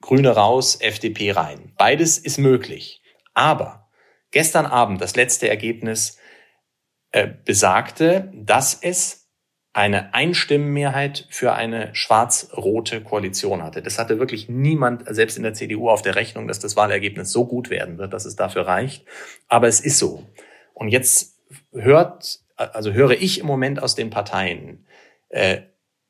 Grüne 0.00 0.30
raus, 0.30 0.78
FDP 0.80 1.32
rein. 1.32 1.72
Beides 1.76 2.16
ist 2.16 2.38
möglich. 2.38 3.02
Aber 3.34 3.90
gestern 4.30 4.66
Abend 4.66 5.00
das 5.00 5.16
letzte 5.16 5.48
Ergebnis 5.48 6.16
äh, 7.10 7.28
besagte, 7.44 8.30
dass 8.34 8.78
es 8.80 9.19
eine 9.72 10.14
Einstimmenmehrheit 10.14 11.26
für 11.30 11.52
eine 11.52 11.94
schwarz-rote 11.94 13.02
Koalition 13.02 13.62
hatte. 13.62 13.82
Das 13.82 13.98
hatte 13.98 14.18
wirklich 14.18 14.48
niemand, 14.48 15.04
selbst 15.14 15.36
in 15.36 15.44
der 15.44 15.54
CDU, 15.54 15.88
auf 15.88 16.02
der 16.02 16.16
Rechnung, 16.16 16.48
dass 16.48 16.58
das 16.58 16.76
Wahlergebnis 16.76 17.30
so 17.30 17.46
gut 17.46 17.70
werden 17.70 17.98
wird, 17.98 18.12
dass 18.12 18.24
es 18.24 18.34
dafür 18.34 18.66
reicht. 18.66 19.06
Aber 19.46 19.68
es 19.68 19.80
ist 19.80 19.98
so. 19.98 20.26
Und 20.74 20.88
jetzt 20.88 21.38
hört, 21.72 22.40
also 22.56 22.92
höre 22.92 23.12
ich 23.12 23.38
im 23.38 23.46
Moment 23.46 23.80
aus 23.80 23.94
den 23.94 24.10
Parteien, 24.10 24.86
äh, 25.28 25.62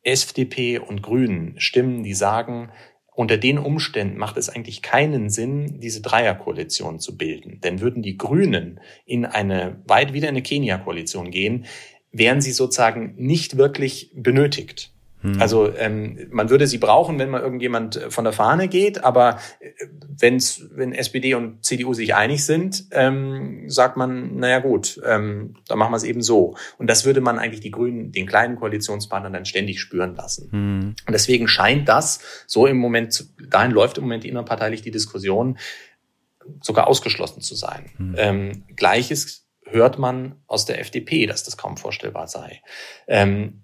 FDP 0.03 0.79
und 0.79 1.03
Grünen 1.03 1.61
Stimmen, 1.61 2.03
die 2.03 2.15
sagen, 2.15 2.73
unter 3.15 3.37
den 3.37 3.59
Umständen 3.59 4.17
macht 4.17 4.39
es 4.39 4.49
eigentlich 4.49 4.81
keinen 4.81 5.29
Sinn, 5.29 5.81
diese 5.81 6.01
Dreierkoalition 6.01 7.01
zu 7.01 7.19
bilden. 7.19 7.61
Denn 7.61 7.81
würden 7.81 8.03
die 8.03 8.17
Grünen 8.17 8.81
in 9.05 9.27
eine, 9.27 9.83
weit 9.87 10.15
wieder 10.15 10.29
in 10.29 10.37
eine 10.37 10.43
Kenia-Koalition 10.43 11.31
gehen, 11.31 11.67
wären 12.13 12.41
sie 12.41 12.53
sozusagen 12.53 13.15
nicht 13.17 13.57
wirklich 13.57 14.13
benötigt. 14.15 14.93
Hm. 15.23 15.41
Also 15.41 15.73
ähm, 15.77 16.19
man 16.31 16.49
würde 16.49 16.67
sie 16.67 16.79
brauchen, 16.79 17.19
wenn 17.19 17.31
mal 17.31 17.43
irgendjemand 17.43 17.97
äh, 17.97 18.11
von 18.11 18.25
der 18.25 18.33
Fahne 18.33 18.69
geht, 18.69 19.05
aber 19.05 19.39
äh, 19.61 19.71
wenn's, 20.19 20.67
wenn 20.73 20.93
SPD 20.93 21.35
und 21.35 21.65
CDU 21.65 21.93
sich 21.93 22.15
einig 22.15 22.45
sind, 22.45 22.87
ähm, 22.93 23.69
sagt 23.69 23.97
man, 23.97 24.37
naja 24.37 24.61
gut, 24.61 25.01
ähm, 25.07 25.57
dann 25.69 25.79
machen 25.79 25.93
wir 25.93 25.99
es 25.99 26.05
eben 26.05 26.23
so. 26.23 26.57
Und 26.79 26.89
das 26.89 27.05
würde 27.05 27.21
man 27.21 27.39
eigentlich 27.39 27.61
die 27.61 27.71
Grünen, 27.71 28.13
den 28.13 28.27
kleinen 28.27 28.57
Koalitionspartnern 28.57 29.33
dann 29.33 29.45
ständig 29.45 29.81
spüren 29.81 30.15
lassen. 30.17 30.49
Hm. 30.53 30.95
Und 31.07 31.13
deswegen 31.13 31.49
scheint 31.49 31.89
das 31.89 32.21
so 32.47 32.67
im 32.67 32.79
Moment, 32.79 33.27
dahin 33.51 33.73
läuft 33.73 33.99
im 33.99 34.05
Moment 34.05 34.25
innerparteilich 34.25 34.83
die 34.83 34.91
Diskussion, 34.91 35.59
sogar 36.63 36.89
ausgeschlossen 36.89 37.43
zu 37.43 37.55
sein. 37.55 37.91
Hm. 37.97 38.15
Ähm, 38.17 38.65
Gleiches 38.75 39.50
hört 39.71 39.99
man 39.99 40.43
aus 40.47 40.67
der 40.67 40.81
FDP, 40.81 41.27
dass 41.27 41.45
das 41.45 41.57
kaum 41.57 41.77
vorstellbar 41.77 42.29
sei. 42.29 42.63
Ähm, 43.09 43.63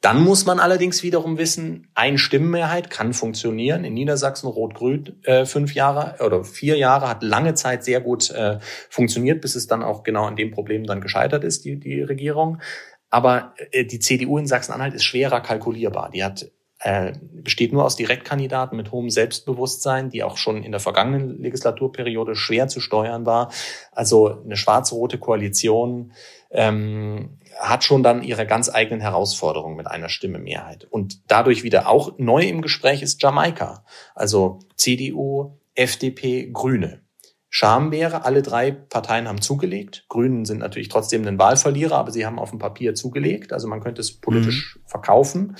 Dann 0.00 0.22
muss 0.22 0.44
man 0.44 0.60
allerdings 0.60 1.02
wiederum 1.02 1.38
wissen, 1.38 1.88
ein 1.94 2.18
Stimmenmehrheit 2.18 2.90
kann 2.90 3.14
funktionieren. 3.14 3.84
In 3.84 3.94
Niedersachsen 3.94 4.48
Rot-Grün 4.48 5.22
äh, 5.24 5.46
fünf 5.46 5.74
Jahre 5.74 6.22
oder 6.22 6.44
vier 6.44 6.76
Jahre 6.76 7.08
hat 7.08 7.22
lange 7.22 7.54
Zeit 7.54 7.84
sehr 7.84 8.02
gut 8.02 8.30
äh, 8.30 8.58
funktioniert, 8.90 9.40
bis 9.40 9.54
es 9.54 9.66
dann 9.66 9.82
auch 9.82 10.02
genau 10.02 10.26
an 10.26 10.36
dem 10.36 10.50
Problem 10.50 10.84
dann 10.84 11.00
gescheitert 11.00 11.42
ist, 11.42 11.64
die, 11.64 11.80
die 11.80 12.02
Regierung. 12.02 12.60
Aber 13.08 13.54
äh, 13.70 13.86
die 13.86 13.98
CDU 13.98 14.36
in 14.36 14.46
Sachsen-Anhalt 14.46 14.92
ist 14.92 15.04
schwerer 15.04 15.40
kalkulierbar. 15.40 16.10
Die 16.10 16.22
hat 16.22 16.50
äh, 16.84 17.14
besteht 17.32 17.72
nur 17.72 17.82
aus 17.82 17.96
Direktkandidaten 17.96 18.76
mit 18.76 18.92
hohem 18.92 19.08
Selbstbewusstsein, 19.08 20.10
die 20.10 20.22
auch 20.22 20.36
schon 20.36 20.62
in 20.62 20.70
der 20.70 20.80
vergangenen 20.80 21.40
Legislaturperiode 21.40 22.36
schwer 22.36 22.68
zu 22.68 22.80
steuern 22.80 23.24
war. 23.24 23.50
Also 23.90 24.42
eine 24.44 24.56
schwarz-rote 24.56 25.16
Koalition 25.16 26.12
ähm, 26.50 27.38
hat 27.58 27.84
schon 27.84 28.02
dann 28.02 28.22
ihre 28.22 28.46
ganz 28.46 28.68
eigenen 28.68 29.00
Herausforderungen 29.00 29.76
mit 29.76 29.86
einer 29.86 30.10
Stimme 30.10 30.38
Mehrheit. 30.38 30.84
Und 30.84 31.30
dadurch 31.30 31.62
wieder 31.62 31.88
auch 31.88 32.18
neu 32.18 32.42
im 32.42 32.60
Gespräch 32.60 33.00
ist 33.00 33.22
Jamaika. 33.22 33.86
Also 34.14 34.58
CDU, 34.76 35.58
FDP, 35.74 36.50
Grüne. 36.52 37.00
Scham 37.48 37.92
wäre, 37.92 38.26
alle 38.26 38.42
drei 38.42 38.72
Parteien 38.72 39.26
haben 39.26 39.40
zugelegt. 39.40 40.04
Grünen 40.10 40.44
sind 40.44 40.58
natürlich 40.58 40.90
trotzdem 40.90 41.26
ein 41.26 41.38
Wahlverlierer, 41.38 41.96
aber 41.96 42.10
sie 42.10 42.26
haben 42.26 42.38
auf 42.38 42.50
dem 42.50 42.58
Papier 42.58 42.94
zugelegt. 42.94 43.54
Also 43.54 43.68
man 43.68 43.80
könnte 43.80 44.02
es 44.02 44.20
politisch 44.20 44.76
mhm. 44.76 44.88
verkaufen. 44.88 45.56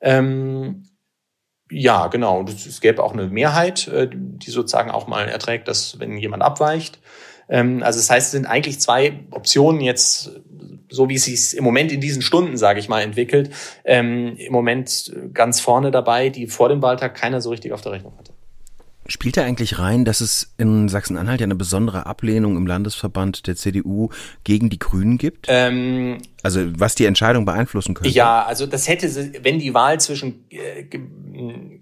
Ähm, 0.00 0.84
ja, 1.70 2.06
genau. 2.06 2.44
Es 2.44 2.80
gäbe 2.80 3.02
auch 3.02 3.12
eine 3.12 3.26
Mehrheit, 3.26 3.88
äh, 3.88 4.08
die 4.12 4.50
sozusagen 4.50 4.90
auch 4.90 5.06
mal 5.06 5.28
erträgt, 5.28 5.68
dass 5.68 5.98
wenn 5.98 6.16
jemand 6.16 6.42
abweicht. 6.42 7.00
Ähm, 7.48 7.82
also 7.82 7.98
das 7.98 8.10
heißt, 8.10 8.26
es 8.26 8.32
sind 8.32 8.46
eigentlich 8.46 8.80
zwei 8.80 9.20
Optionen 9.30 9.80
jetzt, 9.80 10.30
so 10.88 11.08
wie 11.08 11.16
es 11.16 11.24
sich 11.24 11.56
im 11.56 11.64
Moment 11.64 11.90
in 11.90 12.00
diesen 12.00 12.22
Stunden, 12.22 12.56
sage 12.56 12.78
ich 12.78 12.88
mal, 12.88 13.02
entwickelt, 13.02 13.50
ähm, 13.84 14.36
im 14.36 14.52
Moment 14.52 15.12
ganz 15.32 15.60
vorne 15.60 15.90
dabei, 15.90 16.28
die 16.28 16.46
vor 16.46 16.68
dem 16.68 16.82
Wahltag 16.82 17.14
keiner 17.14 17.40
so 17.40 17.50
richtig 17.50 17.72
auf 17.72 17.80
der 17.80 17.92
Rechnung 17.92 18.16
hatte. 18.18 18.35
Spielt 19.08 19.36
da 19.36 19.42
eigentlich 19.42 19.78
rein, 19.78 20.04
dass 20.04 20.20
es 20.20 20.54
in 20.58 20.88
Sachsen-Anhalt 20.88 21.40
ja 21.40 21.44
eine 21.44 21.54
besondere 21.54 22.06
Ablehnung 22.06 22.56
im 22.56 22.66
Landesverband 22.66 23.46
der 23.46 23.56
CDU 23.56 24.08
gegen 24.44 24.68
die 24.68 24.78
Grünen 24.78 25.18
gibt? 25.18 25.46
Ähm, 25.48 26.18
also 26.42 26.60
was 26.78 26.94
die 26.94 27.06
Entscheidung 27.06 27.44
beeinflussen 27.44 27.94
könnte? 27.94 28.10
Ja, 28.10 28.44
also 28.44 28.66
das 28.66 28.88
hätte, 28.88 29.08
wenn 29.42 29.58
die 29.58 29.74
Wahl 29.74 30.00
zwischen 30.00 30.44
äh, 30.50 30.84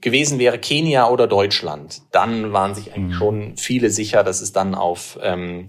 gewesen 0.00 0.38
wäre 0.38 0.58
Kenia 0.58 1.08
oder 1.08 1.26
Deutschland, 1.26 2.02
dann 2.10 2.52
waren 2.52 2.74
sich 2.74 2.92
eigentlich 2.92 3.14
mhm. 3.14 3.18
schon 3.18 3.56
viele 3.56 3.90
sicher, 3.90 4.22
dass 4.22 4.40
es 4.40 4.52
dann 4.52 4.74
auf 4.74 5.18
ähm, 5.22 5.68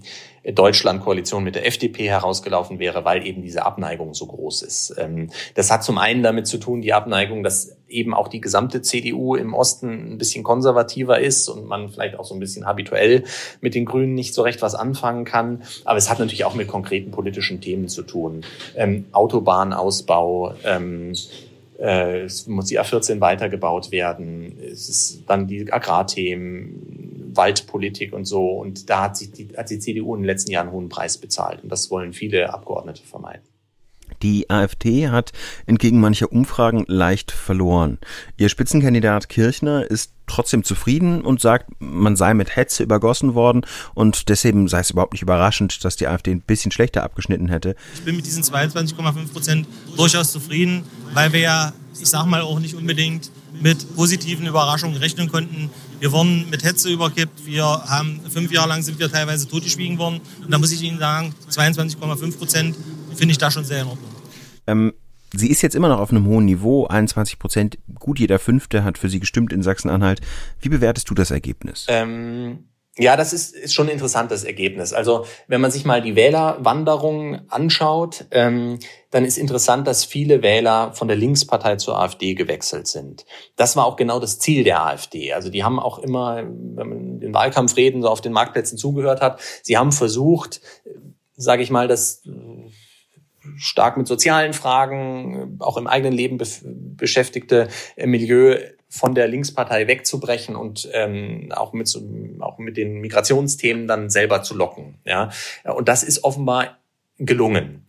Deutschland-Koalition 0.54 1.42
mit 1.42 1.54
der 1.54 1.66
FDP 1.66 2.08
herausgelaufen 2.08 2.78
wäre, 2.78 3.04
weil 3.04 3.26
eben 3.26 3.42
diese 3.42 3.64
Abneigung 3.64 4.14
so 4.14 4.26
groß 4.26 4.62
ist. 4.62 4.94
Ähm, 4.98 5.30
das 5.54 5.70
hat 5.70 5.82
zum 5.82 5.98
einen 5.98 6.22
damit 6.22 6.46
zu 6.46 6.58
tun, 6.58 6.82
die 6.82 6.92
Abneigung, 6.92 7.42
dass 7.42 7.76
eben 7.88 8.14
auch 8.14 8.28
die 8.28 8.40
gesamte 8.40 8.82
CDU 8.82 9.36
im 9.36 9.54
Osten 9.54 10.12
ein 10.12 10.18
bisschen 10.18 10.44
konservativer 10.44 11.20
ist 11.20 11.48
und 11.48 11.66
man 11.66 11.88
vielleicht 11.88 12.18
auch 12.18 12.24
so 12.24 12.34
ein 12.34 12.40
bisschen 12.40 12.66
habituell 12.66 13.24
mit 13.60 13.74
den 13.74 13.84
Grünen 13.84 14.14
nicht 14.14 14.34
so 14.34 14.42
recht 14.42 14.62
was 14.62 14.74
anfangen 14.74 15.24
kann. 15.24 15.62
Aber 15.84 15.98
es 15.98 16.10
hat 16.10 16.18
natürlich 16.18 16.44
auch 16.44 16.54
mit 16.54 16.68
konkreten 16.68 17.10
politischen 17.10 17.60
Themen 17.60 17.88
zu 17.88 18.02
tun. 18.02 18.42
Ähm, 18.76 19.06
Autobahnausbau, 19.12 20.54
ähm, 20.64 21.14
äh, 21.78 22.22
es 22.22 22.46
muss 22.46 22.66
die 22.66 22.80
A14 22.80 23.20
weitergebaut 23.20 23.92
werden, 23.92 24.58
es 24.60 24.88
ist 24.88 25.22
dann 25.26 25.46
die 25.46 25.72
Agrarthemen, 25.72 27.05
Waldpolitik 27.36 28.12
und 28.12 28.24
so. 28.24 28.50
Und 28.50 28.90
da 28.90 29.02
hat, 29.02 29.16
sich 29.16 29.32
die, 29.32 29.48
hat 29.56 29.70
die 29.70 29.78
CDU 29.78 30.14
in 30.14 30.22
den 30.22 30.26
letzten 30.26 30.50
Jahren 30.50 30.68
einen 30.68 30.76
hohen 30.76 30.88
Preis 30.88 31.18
bezahlt. 31.18 31.62
Und 31.62 31.70
das 31.70 31.90
wollen 31.90 32.12
viele 32.12 32.52
Abgeordnete 32.52 33.02
vermeiden. 33.02 33.42
Die 34.22 34.48
AfD 34.50 35.08
hat 35.08 35.32
entgegen 35.66 36.00
mancher 36.00 36.32
Umfragen 36.32 36.84
leicht 36.86 37.32
verloren. 37.32 37.98
Ihr 38.36 38.48
Spitzenkandidat 38.48 39.28
Kirchner 39.28 39.88
ist 39.90 40.12
trotzdem 40.26 40.64
zufrieden 40.64 41.20
und 41.22 41.40
sagt, 41.40 41.70
man 41.78 42.16
sei 42.16 42.34
mit 42.34 42.56
Hetze 42.56 42.82
übergossen 42.82 43.34
worden 43.34 43.64
und 43.94 44.28
deswegen 44.28 44.68
sei 44.68 44.80
es 44.80 44.90
überhaupt 44.90 45.12
nicht 45.12 45.22
überraschend, 45.22 45.84
dass 45.84 45.96
die 45.96 46.08
AfD 46.08 46.32
ein 46.32 46.40
bisschen 46.40 46.72
schlechter 46.72 47.02
abgeschnitten 47.02 47.48
hätte. 47.48 47.76
Ich 47.94 48.02
bin 48.02 48.16
mit 48.16 48.26
diesen 48.26 48.42
22,5 48.42 49.32
Prozent 49.32 49.68
durchaus 49.96 50.32
zufrieden, 50.32 50.84
weil 51.12 51.32
wir 51.32 51.40
ja, 51.40 51.72
ich 52.00 52.08
sag 52.08 52.26
mal, 52.26 52.40
auch 52.40 52.58
nicht 52.58 52.74
unbedingt 52.74 53.30
mit 53.60 53.94
positiven 53.94 54.46
Überraschungen 54.46 54.96
rechnen 54.96 55.30
konnten. 55.30 55.70
Wir 55.98 56.12
wurden 56.12 56.48
mit 56.50 56.62
Hetze 56.62 56.90
überkippt. 56.90 57.46
Wir 57.46 57.64
haben 57.64 58.20
fünf 58.30 58.52
Jahre 58.52 58.68
lang 58.68 58.82
sind 58.82 58.98
wir 58.98 59.10
teilweise 59.10 59.48
totgeschwiegen 59.48 59.98
worden. 59.98 60.20
Und 60.42 60.50
da 60.50 60.58
muss 60.58 60.72
ich 60.72 60.82
Ihnen 60.82 60.98
sagen, 60.98 61.34
22,5 61.50 62.38
Prozent 62.38 62.76
finde 63.14 63.32
ich 63.32 63.38
da 63.38 63.50
schon 63.50 63.64
sehr 63.64 63.82
in 63.82 63.88
Ordnung. 63.88 64.10
Ähm, 64.66 64.92
sie 65.34 65.48
ist 65.48 65.62
jetzt 65.62 65.74
immer 65.74 65.88
noch 65.88 66.00
auf 66.00 66.10
einem 66.10 66.26
hohen 66.26 66.44
Niveau, 66.44 66.86
21 66.86 67.38
Prozent. 67.38 67.78
Gut, 67.94 68.18
jeder 68.18 68.38
Fünfte 68.38 68.84
hat 68.84 68.98
für 68.98 69.08
sie 69.08 69.20
gestimmt 69.20 69.52
in 69.52 69.62
Sachsen-Anhalt. 69.62 70.20
Wie 70.60 70.68
bewertest 70.68 71.08
du 71.08 71.14
das 71.14 71.30
Ergebnis? 71.30 71.86
Ähm 71.88 72.64
ja, 72.98 73.16
das 73.16 73.32
ist, 73.34 73.54
ist 73.54 73.74
schon 73.74 73.88
ein 73.88 73.92
interessantes 73.92 74.42
Ergebnis. 74.42 74.94
Also 74.94 75.26
wenn 75.48 75.60
man 75.60 75.70
sich 75.70 75.84
mal 75.84 76.00
die 76.00 76.16
Wählerwanderung 76.16 77.40
anschaut, 77.50 78.24
ähm, 78.30 78.78
dann 79.10 79.24
ist 79.24 79.36
interessant, 79.36 79.86
dass 79.86 80.04
viele 80.04 80.42
Wähler 80.42 80.92
von 80.94 81.06
der 81.06 81.16
Linkspartei 81.16 81.76
zur 81.76 82.00
AfD 82.00 82.34
gewechselt 82.34 82.86
sind. 82.86 83.26
Das 83.54 83.76
war 83.76 83.84
auch 83.84 83.96
genau 83.96 84.18
das 84.18 84.38
Ziel 84.38 84.64
der 84.64 84.82
AfD. 84.82 85.34
Also 85.34 85.50
die 85.50 85.62
haben 85.62 85.78
auch 85.78 85.98
immer, 85.98 86.36
wenn 86.36 86.88
man 86.88 87.20
den 87.20 87.34
Wahlkampfreden 87.34 88.00
so 88.00 88.08
auf 88.08 88.22
den 88.22 88.32
Marktplätzen 88.32 88.78
zugehört 88.78 89.20
hat, 89.20 89.40
sie 89.62 89.76
haben 89.76 89.92
versucht, 89.92 90.62
sage 91.36 91.62
ich 91.62 91.70
mal, 91.70 91.88
das 91.88 92.22
stark 93.58 93.96
mit 93.96 94.06
sozialen 94.06 94.54
Fragen, 94.54 95.58
auch 95.60 95.76
im 95.76 95.86
eigenen 95.86 96.12
Leben 96.12 96.38
beschäftigte 96.96 97.68
Milieu 97.96 98.56
von 98.96 99.14
der 99.14 99.28
Linkspartei 99.28 99.86
wegzubrechen 99.86 100.56
und 100.56 100.88
ähm, 100.92 101.52
auch 101.54 101.72
mit 101.72 101.86
so, 101.86 102.00
auch 102.40 102.58
mit 102.58 102.76
den 102.76 103.00
Migrationsthemen 103.00 103.86
dann 103.86 104.10
selber 104.10 104.42
zu 104.42 104.54
locken. 104.56 104.98
Ja, 105.04 105.30
und 105.64 105.88
das 105.88 106.02
ist 106.02 106.24
offenbar 106.24 106.78
gelungen. 107.18 107.86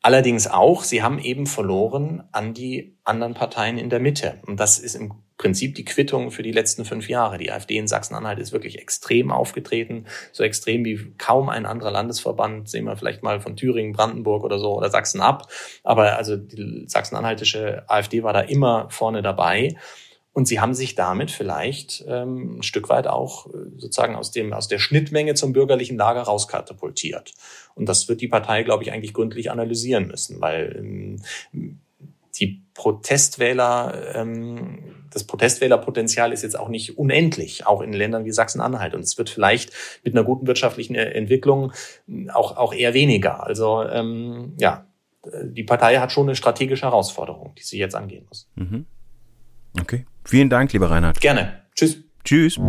Allerdings 0.00 0.46
auch, 0.46 0.84
sie 0.84 1.02
haben 1.02 1.18
eben 1.18 1.46
verloren 1.46 2.22
an 2.30 2.54
die 2.54 2.96
anderen 3.02 3.34
Parteien 3.34 3.78
in 3.78 3.90
der 3.90 3.98
Mitte. 3.98 4.40
Und 4.46 4.60
das 4.60 4.78
ist 4.78 4.94
im 4.94 5.12
Prinzip 5.38 5.74
die 5.74 5.84
Quittung 5.84 6.30
für 6.30 6.42
die 6.42 6.52
letzten 6.52 6.84
fünf 6.84 7.08
Jahre. 7.08 7.36
Die 7.36 7.50
AfD 7.50 7.76
in 7.76 7.88
Sachsen-Anhalt 7.88 8.38
ist 8.38 8.52
wirklich 8.52 8.78
extrem 8.78 9.32
aufgetreten, 9.32 10.06
so 10.32 10.44
extrem 10.44 10.84
wie 10.84 11.14
kaum 11.18 11.48
ein 11.48 11.66
anderer 11.66 11.90
Landesverband. 11.90 12.68
Sehen 12.68 12.84
wir 12.84 12.96
vielleicht 12.96 13.24
mal 13.24 13.40
von 13.40 13.56
Thüringen, 13.56 13.92
Brandenburg 13.92 14.44
oder 14.44 14.58
so 14.58 14.76
oder 14.76 14.88
Sachsen 14.88 15.20
ab. 15.20 15.48
Aber 15.82 16.16
also 16.16 16.36
die 16.36 16.84
sachsen-anhaltische 16.86 17.84
AfD 17.88 18.22
war 18.22 18.32
da 18.32 18.40
immer 18.40 18.88
vorne 18.90 19.20
dabei. 19.20 19.76
Und 20.38 20.46
sie 20.46 20.60
haben 20.60 20.72
sich 20.72 20.94
damit 20.94 21.32
vielleicht 21.32 22.04
ähm, 22.06 22.58
ein 22.58 22.62
Stück 22.62 22.88
weit 22.90 23.08
auch 23.08 23.48
äh, 23.48 23.70
sozusagen 23.76 24.14
aus, 24.14 24.30
dem, 24.30 24.52
aus 24.52 24.68
der 24.68 24.78
Schnittmenge 24.78 25.34
zum 25.34 25.52
bürgerlichen 25.52 25.96
Lager 25.96 26.22
rauskatapultiert. 26.22 27.34
Und 27.74 27.88
das 27.88 28.08
wird 28.08 28.20
die 28.20 28.28
Partei, 28.28 28.62
glaube 28.62 28.84
ich, 28.84 28.92
eigentlich 28.92 29.14
gründlich 29.14 29.50
analysieren 29.50 30.06
müssen, 30.06 30.40
weil 30.40 30.76
ähm, 30.78 31.16
die 32.38 32.62
Protestwähler, 32.74 34.14
ähm, 34.14 35.08
das 35.10 35.24
Protestwählerpotenzial 35.24 36.32
ist 36.32 36.44
jetzt 36.44 36.56
auch 36.56 36.68
nicht 36.68 36.96
unendlich, 36.98 37.66
auch 37.66 37.80
in 37.80 37.92
Ländern 37.92 38.24
wie 38.24 38.30
Sachsen-Anhalt. 38.30 38.94
Und 38.94 39.00
es 39.00 39.18
wird 39.18 39.30
vielleicht 39.30 39.72
mit 40.04 40.14
einer 40.14 40.22
guten 40.22 40.46
wirtschaftlichen 40.46 40.94
Entwicklung 40.94 41.72
auch, 42.32 42.56
auch 42.56 42.72
eher 42.72 42.94
weniger. 42.94 43.44
Also 43.44 43.82
ähm, 43.82 44.54
ja, 44.60 44.86
die 45.42 45.64
Partei 45.64 45.96
hat 45.96 46.12
schon 46.12 46.28
eine 46.28 46.36
strategische 46.36 46.86
Herausforderung, 46.86 47.56
die 47.58 47.64
sie 47.64 47.78
jetzt 47.80 47.96
angehen 47.96 48.24
muss. 48.28 48.48
Mhm. 48.54 48.86
Okay. 49.80 50.06
Vielen 50.28 50.50
Dank, 50.50 50.74
lieber 50.74 50.90
Reinhard. 50.90 51.22
Gerne. 51.22 51.62
Tschüss. 51.74 52.04
Tschüss. 52.22 52.60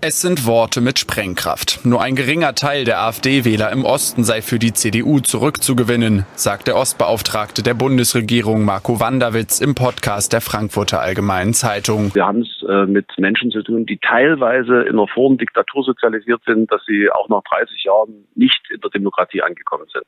Es 0.00 0.20
sind 0.20 0.46
Worte 0.46 0.80
mit 0.80 1.00
Sprengkraft. 1.00 1.84
Nur 1.84 2.00
ein 2.00 2.14
geringer 2.14 2.54
Teil 2.54 2.84
der 2.84 3.00
AfD-Wähler 3.00 3.72
im 3.72 3.84
Osten 3.84 4.22
sei 4.22 4.42
für 4.42 4.60
die 4.60 4.72
CDU 4.72 5.18
zurückzugewinnen, 5.18 6.24
sagt 6.36 6.68
der 6.68 6.76
Ostbeauftragte 6.76 7.64
der 7.64 7.74
Bundesregierung 7.74 8.64
Marco 8.64 9.00
Wanderwitz 9.00 9.60
im 9.60 9.74
Podcast 9.74 10.32
der 10.32 10.40
Frankfurter 10.40 11.00
Allgemeinen 11.00 11.52
Zeitung. 11.52 12.14
Wir 12.14 12.24
haben 12.24 12.42
es 12.42 12.64
äh, 12.68 12.86
mit 12.86 13.06
Menschen 13.18 13.50
zu 13.50 13.64
tun, 13.64 13.86
die 13.86 13.98
teilweise 13.98 14.82
in 14.82 14.92
einer 14.92 15.08
Formdiktatur 15.08 15.82
sozialisiert 15.82 16.42
sind, 16.46 16.70
dass 16.70 16.82
sie 16.86 17.10
auch 17.10 17.28
nach 17.28 17.42
30 17.42 17.82
Jahren 17.82 18.28
nicht 18.36 18.70
in 18.70 18.80
der 18.80 18.90
Demokratie 18.90 19.42
angekommen 19.42 19.86
sind. 19.92 20.06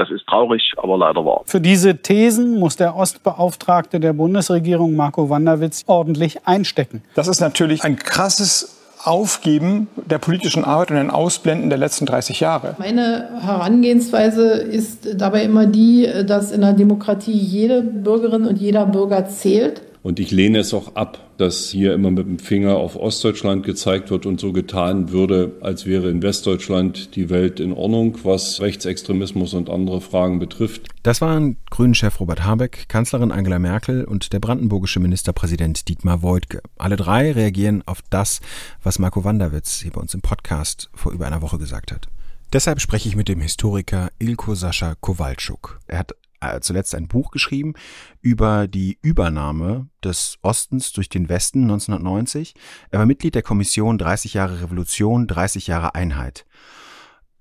Das 0.00 0.10
ist 0.10 0.26
traurig, 0.26 0.72
aber 0.78 0.96
leider 0.96 1.26
wahr. 1.26 1.42
Für 1.44 1.60
diese 1.60 1.98
Thesen 1.98 2.58
muss 2.58 2.74
der 2.76 2.96
Ostbeauftragte 2.96 4.00
der 4.00 4.14
Bundesregierung, 4.14 4.96
Marco 4.96 5.28
Wanderwitz, 5.28 5.84
ordentlich 5.88 6.46
einstecken. 6.46 7.02
Das 7.14 7.28
ist 7.28 7.40
natürlich 7.40 7.84
ein 7.84 7.96
krasses 7.96 8.78
Aufgeben 9.04 9.88
der 9.96 10.16
politischen 10.16 10.64
Arbeit 10.64 10.92
und 10.92 10.96
ein 10.96 11.10
Ausblenden 11.10 11.68
der 11.68 11.78
letzten 11.78 12.06
30 12.06 12.40
Jahre. 12.40 12.76
Meine 12.78 13.28
Herangehensweise 13.42 14.52
ist 14.52 15.20
dabei 15.20 15.42
immer 15.42 15.66
die, 15.66 16.08
dass 16.26 16.50
in 16.50 16.62
der 16.62 16.72
Demokratie 16.72 17.36
jede 17.36 17.82
Bürgerin 17.82 18.46
und 18.46 18.56
jeder 18.56 18.86
Bürger 18.86 19.26
zählt 19.26 19.82
Und 20.02 20.18
ich 20.18 20.30
lehne 20.30 20.58
es 20.60 20.72
auch 20.72 20.96
ab, 20.96 21.18
dass 21.36 21.68
hier 21.70 21.92
immer 21.92 22.10
mit 22.10 22.26
dem 22.26 22.38
Finger 22.38 22.76
auf 22.76 22.96
Ostdeutschland 22.96 23.64
gezeigt 23.64 24.10
wird 24.10 24.24
und 24.24 24.40
so 24.40 24.52
getan 24.52 25.10
würde, 25.10 25.52
als 25.60 25.84
wäre 25.84 26.08
in 26.08 26.22
Westdeutschland 26.22 27.16
die 27.16 27.28
Welt 27.28 27.60
in 27.60 27.72
Ordnung, 27.72 28.18
was 28.22 28.60
Rechtsextremismus 28.60 29.52
und 29.52 29.68
andere 29.68 30.00
Fragen 30.00 30.38
betrifft. 30.38 30.88
Das 31.02 31.20
waren 31.20 31.58
Grünen-Chef 31.70 32.18
Robert 32.18 32.44
Habeck, 32.44 32.88
Kanzlerin 32.88 33.30
Angela 33.30 33.58
Merkel 33.58 34.04
und 34.04 34.32
der 34.32 34.40
brandenburgische 34.40 35.00
Ministerpräsident 35.00 35.88
Dietmar 35.88 36.22
Woidke. 36.22 36.62
Alle 36.78 36.96
drei 36.96 37.32
reagieren 37.32 37.82
auf 37.84 38.00
das, 38.08 38.40
was 38.82 38.98
Marco 38.98 39.24
Wanderwitz 39.24 39.80
hier 39.80 39.92
bei 39.92 40.00
uns 40.00 40.14
im 40.14 40.22
Podcast 40.22 40.88
vor 40.94 41.12
über 41.12 41.26
einer 41.26 41.42
Woche 41.42 41.58
gesagt 41.58 41.92
hat. 41.92 42.08
Deshalb 42.52 42.80
spreche 42.80 43.08
ich 43.08 43.16
mit 43.16 43.28
dem 43.28 43.40
Historiker 43.40 44.10
Ilko 44.18 44.54
Sascha 44.54 44.94
Kowalczuk. 45.00 45.78
Er 45.86 45.98
hat 45.98 46.14
zuletzt 46.60 46.94
ein 46.94 47.08
Buch 47.08 47.30
geschrieben 47.30 47.74
über 48.20 48.68
die 48.68 48.98
Übernahme 49.02 49.88
des 50.02 50.38
Ostens 50.42 50.92
durch 50.92 51.08
den 51.08 51.28
Westen 51.28 51.62
1990. 51.62 52.54
Er 52.90 52.98
war 52.98 53.06
Mitglied 53.06 53.34
der 53.34 53.42
Kommission 53.42 53.98
30 53.98 54.34
Jahre 54.34 54.62
Revolution, 54.62 55.26
30 55.26 55.66
Jahre 55.66 55.94
Einheit. 55.94 56.46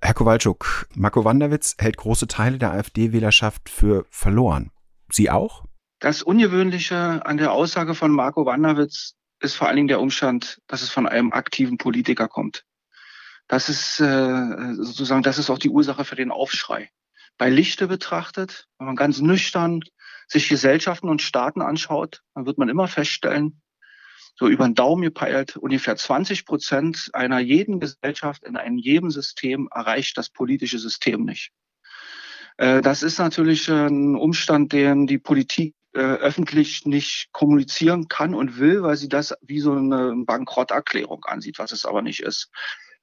Herr 0.02 0.14
Kowalczuk, 0.14 0.88
Marco 0.96 1.26
Wanderwitz 1.26 1.76
hält 1.78 1.98
große 1.98 2.28
Teile 2.28 2.58
der 2.58 2.72
AfD-Wählerschaft 2.72 3.70
für 3.70 4.06
verloren. 4.10 4.72
Sie 5.12 5.30
auch? 5.30 5.66
Das 6.00 6.24
Ungewöhnliche 6.24 7.26
an 7.26 7.38
der 7.38 7.52
Aussage 7.52 7.96
von 7.96 8.12
Marco 8.12 8.46
Wanderwitz 8.46 9.16
ist 9.42 9.56
vor 9.56 9.68
allen 9.68 9.76
Dingen 9.76 9.88
der 9.90 10.00
Umstand, 10.00 10.62
dass 10.68 10.82
es 10.82 10.90
von 10.90 11.08
einem 11.08 11.34
aktiven 11.34 11.78
Politiker 11.78 12.28
kommt. 12.28 12.66
Das 13.48 13.68
ist 13.68 14.00
äh, 14.00 14.74
sozusagen, 14.76 15.24
das 15.24 15.38
ist 15.38 15.50
auch 15.50 15.58
die 15.58 15.70
Ursache 15.70 16.06
für 16.06 16.16
den 16.16 16.32
Aufschrei 16.32 16.90
bei 17.40 17.50
Lichte 17.50 17.88
betrachtet, 17.88 18.68
wenn 18.78 18.86
man 18.86 18.96
ganz 18.96 19.22
nüchtern 19.22 19.82
sich 20.28 20.50
Gesellschaften 20.50 21.10
und 21.10 21.24
Staaten 21.24 21.62
anschaut, 21.62 22.22
dann 22.36 22.46
wird 22.46 22.60
man 22.60 22.70
immer 22.70 22.88
feststellen, 22.88 23.62
so 24.36 24.48
über 24.48 24.66
den 24.66 24.76
Daumen 24.76 25.02
gepeilt, 25.02 25.58
ungefähr 25.58 25.96
20 25.96 26.46
Prozent 26.46 27.10
einer 27.14 27.40
jeden 27.40 27.80
Gesellschaft 27.80 28.44
in 28.44 28.58
einem 28.58 28.78
jedem 28.78 29.10
System 29.10 29.68
erreicht 29.74 30.18
das 30.18 30.30
politische 30.30 30.80
System 30.80 31.26
nicht. 31.26 31.52
Äh, 32.58 32.82
das 32.82 33.04
ist 33.04 33.18
natürlich 33.18 33.70
ein 33.70 34.16
Umstand, 34.16 34.72
den 34.74 35.08
die 35.08 35.18
Politik 35.18 35.74
äh, 35.94 36.00
öffentlich 36.00 36.86
nicht 36.86 37.30
kommunizieren 37.32 38.08
kann 38.10 38.36
und 38.36 38.60
will, 38.60 38.84
weil 38.84 38.98
sie 38.98 39.10
das 39.10 39.34
wie 39.42 39.60
so 39.60 39.74
eine 39.74 40.14
Bankrotterklärung 40.26 41.24
ansieht, 41.26 41.58
was 41.58 41.72
es 41.72 41.86
aber 41.86 42.02
nicht 42.02 42.20
ist. 42.20 42.50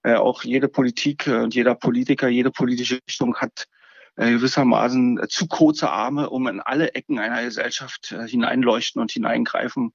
Äh, 0.03 0.15
auch 0.15 0.45
jede 0.45 0.69
Politik 0.69 1.27
und 1.27 1.55
jeder 1.55 1.75
Politiker, 1.75 2.29
jede 2.29 2.51
politische 2.51 3.01
Richtung 3.09 3.37
hat 3.37 3.67
äh, 4.17 4.31
gewissermaßen 4.31 5.19
äh, 5.23 5.29
zu 5.29 5.47
kurze 5.47 5.91
Arme, 5.91 6.31
um 6.31 6.47
in 6.47 6.61
alle 6.61 6.95
Ecken 6.95 7.19
einer 7.19 7.43
Gesellschaft 7.43 8.13
äh, 8.13 8.27
hineinleuchten 8.27 9.01
und 9.01 9.11
hineingreifen 9.11 9.93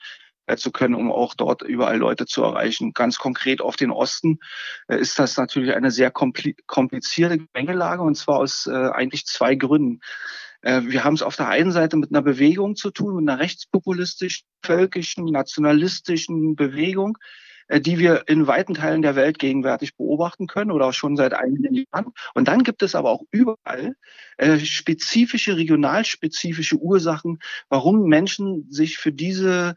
zu 0.57 0.71
können, 0.71 0.95
um 0.95 1.11
auch 1.11 1.33
dort 1.33 1.61
überall 1.61 1.97
Leute 1.97 2.25
zu 2.25 2.43
erreichen. 2.43 2.93
Ganz 2.93 3.19
konkret 3.19 3.61
auf 3.61 3.77
den 3.77 3.91
Osten 3.91 4.39
ist 4.87 5.17
das 5.17 5.37
natürlich 5.37 5.75
eine 5.75 5.91
sehr 5.91 6.11
komplizierte 6.11 7.37
Gemengelage 7.37 8.01
und 8.01 8.15
zwar 8.15 8.39
aus 8.39 8.67
eigentlich 8.67 9.27
zwei 9.27 9.53
Gründen. 9.55 10.01
Wir 10.61 11.03
haben 11.05 11.13
es 11.13 11.21
auf 11.21 11.37
der 11.37 11.47
einen 11.47 11.71
Seite 11.71 11.95
mit 11.95 12.11
einer 12.11 12.23
Bewegung 12.23 12.75
zu 12.75 12.89
tun, 12.89 13.15
mit 13.15 13.29
einer 13.29 13.39
rechtspopulistischen, 13.39 14.45
völkischen, 14.61 15.25
nationalistischen 15.25 16.55
Bewegung, 16.55 17.17
die 17.79 17.99
wir 17.99 18.23
in 18.27 18.47
weiten 18.47 18.73
Teilen 18.73 19.01
der 19.01 19.15
Welt 19.15 19.39
gegenwärtig 19.39 19.95
beobachten 19.95 20.47
können 20.47 20.71
oder 20.71 20.87
auch 20.87 20.93
schon 20.93 21.15
seit 21.15 21.33
einigen 21.33 21.73
Jahren. 21.73 22.13
Und 22.33 22.47
dann 22.47 22.63
gibt 22.63 22.83
es 22.83 22.95
aber 22.95 23.09
auch 23.09 23.23
überall 23.31 23.95
äh, 24.37 24.59
spezifische, 24.59 25.55
regionalspezifische 25.57 26.77
Ursachen, 26.77 27.39
warum 27.69 28.07
Menschen 28.07 28.67
sich 28.69 28.97
für 28.97 29.11
diese 29.11 29.75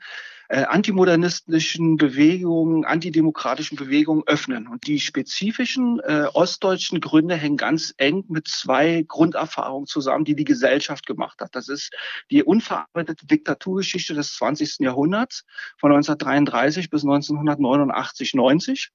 äh, 0.49 0.65
antimodernistischen 0.65 1.97
Bewegungen, 1.97 2.85
antidemokratischen 2.85 3.77
Bewegungen 3.77 4.23
öffnen. 4.27 4.69
Und 4.69 4.87
die 4.87 5.01
spezifischen 5.01 6.01
äh, 6.01 6.27
ostdeutschen 6.33 7.01
Gründe 7.01 7.35
hängen 7.35 7.57
ganz 7.57 7.95
eng 7.97 8.25
mit 8.29 8.49
zwei 8.49 9.05
Grunderfahrungen 9.07 9.87
zusammen, 9.87 10.25
die 10.25 10.37
die 10.37 10.45
Gesellschaft 10.45 11.07
gemacht 11.07 11.41
hat. 11.41 11.55
Das 11.55 11.69
ist 11.69 11.93
die 12.31 12.43
unverarbeitete 12.43 13.27
Diktaturgeschichte 13.27 14.15
des 14.15 14.35
20. 14.35 14.81
Jahrhunderts 14.81 15.45
von 15.79 15.93
1933 15.93 16.91
bis 16.91 17.03
1989, 17.03 18.35
90 18.35 18.91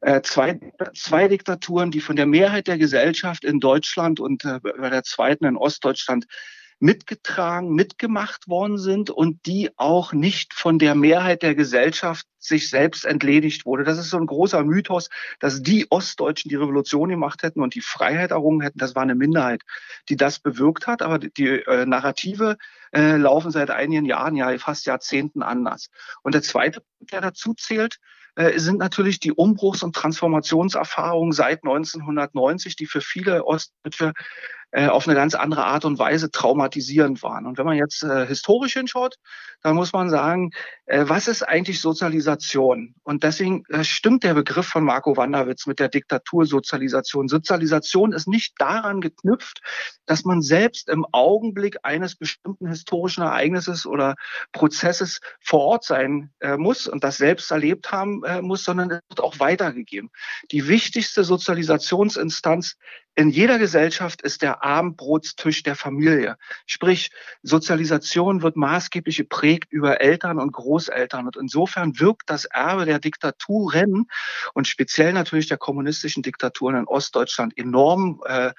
äh, 0.00 0.22
zwei, 0.22 0.58
zwei 0.94 1.28
Diktaturen, 1.28 1.90
die 1.90 2.00
von 2.00 2.16
der 2.16 2.26
Mehrheit 2.26 2.68
der 2.68 2.78
Gesellschaft 2.78 3.44
in 3.44 3.60
Deutschland 3.60 4.18
und 4.18 4.44
äh, 4.44 4.58
bei 4.60 4.88
der 4.88 5.02
zweiten 5.02 5.44
in 5.44 5.56
Ostdeutschland 5.56 6.26
mitgetragen, 6.80 7.74
mitgemacht 7.74 8.48
worden 8.48 8.78
sind 8.78 9.10
und 9.10 9.46
die 9.46 9.70
auch 9.76 10.12
nicht 10.12 10.54
von 10.54 10.78
der 10.78 10.94
Mehrheit 10.94 11.42
der 11.42 11.54
Gesellschaft 11.54 12.26
sich 12.38 12.70
selbst 12.70 13.04
entledigt 13.04 13.66
wurde. 13.66 13.84
Das 13.84 13.98
ist 13.98 14.08
so 14.08 14.16
ein 14.16 14.26
großer 14.26 14.64
Mythos, 14.64 15.10
dass 15.40 15.62
die 15.62 15.86
Ostdeutschen 15.90 16.48
die 16.48 16.56
Revolution 16.56 17.10
gemacht 17.10 17.42
hätten 17.42 17.60
und 17.60 17.74
die 17.74 17.82
Freiheit 17.82 18.30
errungen 18.30 18.62
hätten. 18.62 18.78
Das 18.78 18.94
war 18.94 19.02
eine 19.02 19.14
Minderheit, 19.14 19.62
die 20.08 20.16
das 20.16 20.38
bewirkt 20.38 20.86
hat. 20.86 21.02
Aber 21.02 21.18
die 21.18 21.46
äh, 21.46 21.84
Narrative 21.84 22.56
äh, 22.92 23.16
laufen 23.16 23.50
seit 23.50 23.70
einigen 23.70 24.06
Jahren, 24.06 24.34
ja 24.34 24.56
fast 24.58 24.86
Jahrzehnten 24.86 25.42
anders. 25.42 25.90
Und 26.22 26.34
der 26.34 26.42
zweite, 26.42 26.82
der 27.00 27.20
dazu 27.20 27.52
zählt, 27.52 27.98
äh, 28.36 28.58
sind 28.58 28.78
natürlich 28.78 29.20
die 29.20 29.32
Umbruchs- 29.32 29.82
und 29.82 29.94
Transformationserfahrungen 29.94 31.32
seit 31.32 31.62
1990, 31.62 32.76
die 32.76 32.86
für 32.86 33.02
viele 33.02 33.44
Ostdeutsche 33.44 34.12
äh, 34.72 34.86
auf 34.86 35.06
eine 35.06 35.16
ganz 35.16 35.34
andere 35.34 35.64
Art 35.64 35.84
und 35.84 35.98
Weise 35.98 36.30
traumatisierend 36.30 37.22
waren. 37.22 37.46
Und 37.46 37.58
wenn 37.58 37.66
man 37.66 37.76
jetzt 37.76 38.02
äh, 38.02 38.26
historisch 38.26 38.74
hinschaut, 38.74 39.16
dann 39.62 39.76
muss 39.76 39.92
man 39.92 40.10
sagen, 40.10 40.50
äh, 40.86 41.04
was 41.06 41.28
ist 41.28 41.42
eigentlich 41.42 41.80
Sozialisation? 41.80 42.94
Und 43.02 43.22
deswegen 43.24 43.64
äh, 43.68 43.84
stimmt 43.84 44.24
der 44.24 44.34
Begriff 44.34 44.66
von 44.66 44.84
Marco 44.84 45.16
Wanderwitz 45.16 45.66
mit 45.66 45.80
der 45.80 45.88
Diktatursozialisation. 45.88 47.28
Sozialisation 47.28 48.12
ist 48.12 48.28
nicht 48.28 48.54
daran 48.58 49.00
geknüpft, 49.00 49.60
dass 50.06 50.24
man 50.24 50.40
selbst 50.40 50.88
im 50.88 51.06
Augenblick 51.12 51.78
eines 51.82 52.16
bestimmten 52.16 52.68
historischen 52.68 53.22
Ereignisses 53.22 53.86
oder 53.86 54.14
Prozesses 54.52 55.20
vor 55.40 55.60
Ort 55.60 55.84
sein 55.84 56.30
äh, 56.40 56.56
muss 56.56 56.86
und 56.86 57.04
das 57.04 57.18
selbst 57.18 57.50
erlebt 57.50 57.92
haben 57.92 58.24
äh, 58.24 58.40
muss, 58.40 58.64
sondern 58.64 58.90
es 58.90 59.00
wird 59.08 59.20
auch 59.20 59.38
weitergegeben. 59.40 60.10
Die 60.52 60.68
wichtigste 60.68 61.24
Sozialisationsinstanz 61.24 62.76
in 63.16 63.28
jeder 63.28 63.58
Gesellschaft 63.58 64.22
ist 64.22 64.40
der 64.42 64.59
Abendbrotstisch 64.60 65.62
der 65.62 65.76
Familie. 65.76 66.36
Sprich, 66.66 67.10
Sozialisation 67.42 68.42
wird 68.42 68.56
maßgeblich 68.56 69.16
geprägt 69.16 69.72
über 69.72 70.00
Eltern 70.00 70.38
und 70.38 70.52
Großeltern. 70.52 71.26
Und 71.26 71.36
insofern 71.36 71.98
wirkt 71.98 72.30
das 72.30 72.44
Erbe 72.44 72.84
der 72.84 72.98
Diktaturen 72.98 74.06
und 74.54 74.68
speziell 74.68 75.12
natürlich 75.12 75.48
der 75.48 75.58
kommunistischen 75.58 76.22
Diktaturen 76.22 76.76
in 76.76 76.86
Ostdeutschland 76.86 77.56
enorm 77.56 78.20
äh, 78.26 78.52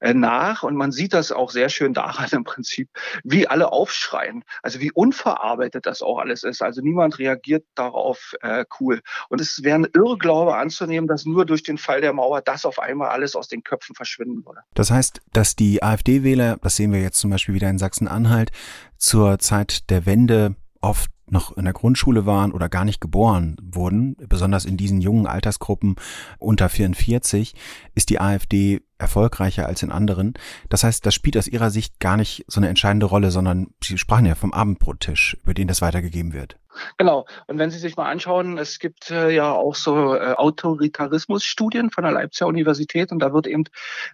äh 0.00 0.14
nach. 0.14 0.62
Und 0.62 0.76
man 0.76 0.92
sieht 0.92 1.12
das 1.12 1.32
auch 1.32 1.50
sehr 1.50 1.68
schön 1.68 1.94
daran 1.94 2.28
im 2.32 2.44
Prinzip, 2.44 2.88
wie 3.24 3.46
alle 3.46 3.72
aufschreien. 3.72 4.44
Also 4.62 4.80
wie 4.80 4.92
unverarbeitet 4.92 5.86
das 5.86 6.02
auch 6.02 6.18
alles 6.18 6.42
ist. 6.44 6.62
Also 6.62 6.80
niemand 6.80 7.18
reagiert 7.18 7.64
darauf 7.74 8.34
äh, 8.40 8.64
cool. 8.80 9.00
Und 9.28 9.40
es 9.40 9.62
wäre 9.62 9.78
ein 9.78 9.86
Irrglaube 9.94 10.56
anzunehmen, 10.56 11.08
dass 11.08 11.24
nur 11.24 11.46
durch 11.46 11.62
den 11.62 11.78
Fall 11.78 12.00
der 12.00 12.12
Mauer 12.12 12.40
das 12.42 12.64
auf 12.64 12.78
einmal 12.78 13.08
alles 13.08 13.36
aus 13.36 13.48
den 13.48 13.62
Köpfen 13.62 13.94
verschwinden 13.94 14.44
würde. 14.44 14.60
Das 14.74 14.90
heißt, 14.90 15.20
dass 15.48 15.56
die 15.56 15.82
AfD-Wähler, 15.82 16.58
das 16.60 16.76
sehen 16.76 16.92
wir 16.92 17.00
jetzt 17.00 17.18
zum 17.20 17.30
Beispiel 17.30 17.54
wieder 17.54 17.70
in 17.70 17.78
Sachsen-Anhalt, 17.78 18.50
zur 18.98 19.38
Zeit 19.38 19.88
der 19.88 20.04
Wende 20.04 20.56
oft 20.82 21.10
noch 21.26 21.56
in 21.56 21.64
der 21.64 21.72
Grundschule 21.72 22.26
waren 22.26 22.52
oder 22.52 22.68
gar 22.68 22.84
nicht 22.84 23.00
geboren 23.00 23.56
wurden, 23.62 24.14
besonders 24.28 24.66
in 24.66 24.76
diesen 24.76 25.00
jungen 25.00 25.26
Altersgruppen 25.26 25.96
unter 26.38 26.68
44, 26.68 27.54
ist 27.94 28.10
die 28.10 28.20
AfD 28.20 28.82
erfolgreicher 28.98 29.66
als 29.66 29.82
in 29.82 29.90
anderen. 29.90 30.34
Das 30.68 30.84
heißt, 30.84 31.04
das 31.04 31.14
spielt 31.14 31.36
aus 31.36 31.48
ihrer 31.48 31.70
Sicht 31.70 32.00
gar 32.00 32.16
nicht 32.16 32.44
so 32.48 32.60
eine 32.60 32.68
entscheidende 32.68 33.06
Rolle, 33.06 33.30
sondern 33.30 33.68
Sie 33.82 33.98
sprachen 33.98 34.26
ja 34.26 34.34
vom 34.34 34.52
Abendbrottisch, 34.52 35.36
über 35.42 35.54
den 35.54 35.68
das 35.68 35.80
weitergegeben 35.80 36.32
wird. 36.32 36.58
Genau. 36.96 37.26
Und 37.46 37.58
wenn 37.58 37.70
Sie 37.70 37.78
sich 37.78 37.96
mal 37.96 38.10
anschauen, 38.10 38.58
es 38.58 38.78
gibt 38.78 39.10
äh, 39.10 39.30
ja 39.30 39.52
auch 39.52 39.74
so 39.74 40.14
äh, 40.14 40.34
Autoritarismusstudien 40.34 41.90
von 41.90 42.04
der 42.04 42.12
Leipziger 42.12 42.46
Universität 42.46 43.12
und 43.12 43.18
da 43.20 43.32
wird 43.32 43.46
eben 43.46 43.64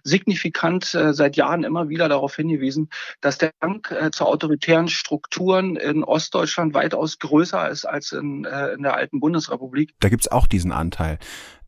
signifikant 0.03 0.93
äh, 0.93 1.13
seit 1.13 1.35
Jahren 1.35 1.63
immer 1.63 1.89
wieder 1.89 2.09
darauf 2.09 2.35
hingewiesen, 2.35 2.89
dass 3.21 3.37
der 3.37 3.51
Hang 3.61 3.85
äh, 3.89 4.11
zu 4.11 4.25
autoritären 4.25 4.87
Strukturen 4.87 5.75
in 5.75 6.03
Ostdeutschland 6.03 6.73
weitaus 6.73 7.19
größer 7.19 7.69
ist 7.69 7.85
als 7.85 8.11
in, 8.11 8.45
äh, 8.45 8.73
in 8.73 8.83
der 8.83 8.95
alten 8.95 9.19
Bundesrepublik. 9.19 9.93
Da 9.99 10.09
gibt's 10.09 10.27
auch 10.27 10.47
diesen 10.47 10.71
Anteil. 10.71 11.19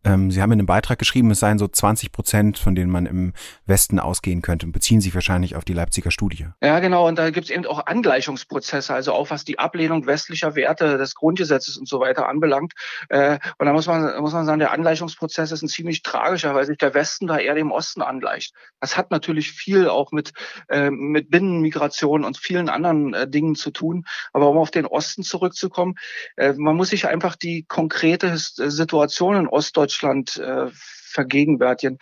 Ähm, 0.08 0.32
Sie 0.32 0.42
haben 0.42 0.52
in 0.52 0.60
einem 0.60 0.66
Beitrag 0.66 1.00
geschrieben, 1.00 1.32
es 1.32 1.40
seien 1.40 1.60
so 1.60 1.68
20 1.68 2.12
Prozent, 2.12 2.58
von 2.58 2.76
denen 2.76 2.90
man 2.90 3.06
im 3.06 3.34
Westen 3.66 4.00
ausgehen 4.00 4.42
könnte. 4.42 4.66
Beziehen 4.68 5.02
sich 5.02 5.14
wahrscheinlich 5.14 5.56
auf 5.56 5.66
die 5.66 5.74
Leipziger 5.74 6.12
Studie. 6.12 6.48
Ja, 6.64 6.80
genau. 6.80 7.08
Und 7.08 7.20
da 7.20 7.30
gibt 7.30 7.46
es 7.46 7.52
eben 7.52 7.66
auch 7.66 7.86
Angleichungsprozesse, 7.86 8.94
also 8.94 9.14
auch 9.14 9.30
was 9.30 9.44
die 9.44 9.60
Ablehnung 9.60 10.06
westlicher 10.06 10.56
Werte 10.56 10.98
des 10.98 11.16
Grundgesetzes 11.16 11.78
und 11.78 11.88
so 11.90 12.00
weiter 12.00 12.30
anbelangt. 12.30 12.74
Äh, 13.10 13.40
und 13.58 13.66
da 13.66 13.74
muss 13.74 13.88
man, 13.88 14.22
muss 14.22 14.34
man 14.34 14.46
sagen, 14.46 14.60
der 14.60 14.72
Angleichungsprozess 14.72 15.52
ist 15.52 15.62
ein 15.62 15.68
ziemlich 15.68 16.04
tragischer, 16.04 16.56
weil 16.56 16.66
sich 16.66 16.78
der 16.78 16.94
Westen 16.94 17.28
da 17.28 17.38
eher 17.38 17.56
dem 17.56 17.72
Osten 17.72 18.02
angleicht. 18.02 18.54
Das 18.80 18.96
hat 18.96 19.12
natürlich 19.12 19.52
viel 19.52 19.90
auch 19.90 20.12
mit, 20.12 20.32
äh, 20.70 20.90
mit 20.90 21.30
Binnenmigration 21.30 22.24
und 22.24 22.38
vielen 22.38 22.70
anderen 22.70 23.14
äh, 23.14 23.28
Dingen 23.28 23.56
zu 23.56 23.72
tun. 23.72 24.06
Aber 24.32 24.50
um 24.50 24.58
auf 24.58 24.72
den 24.72 24.86
Osten 24.86 25.24
zurückzukommen, 25.24 25.96
äh, 26.38 26.54
man 26.54 26.78
muss 26.78 26.90
sich 26.90 27.08
einfach 27.08 27.36
die 27.36 27.66
konkrete 27.68 28.38
Situation 28.38 29.36
in 29.36 29.48
Ostdeutschland 29.48 29.97
äh, 30.04 30.68
vergegenwärtigen. 30.74 31.98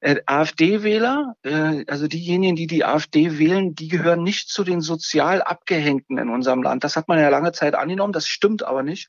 Äh, 0.00 0.20
AfD-Wähler, 0.26 1.34
äh, 1.42 1.84
also 1.86 2.06
diejenigen, 2.06 2.54
die 2.54 2.66
die 2.66 2.84
AfD 2.84 3.38
wählen, 3.38 3.74
die 3.74 3.88
gehören 3.88 4.22
nicht 4.22 4.48
zu 4.48 4.62
den 4.64 4.80
sozial 4.80 5.42
Abgehängten 5.42 6.18
in 6.18 6.28
unserem 6.28 6.62
Land. 6.62 6.84
Das 6.84 6.96
hat 6.96 7.08
man 7.08 7.18
ja 7.18 7.28
lange 7.28 7.52
Zeit 7.52 7.74
angenommen, 7.74 8.12
das 8.12 8.28
stimmt 8.28 8.62
aber 8.62 8.82
nicht. 8.82 9.08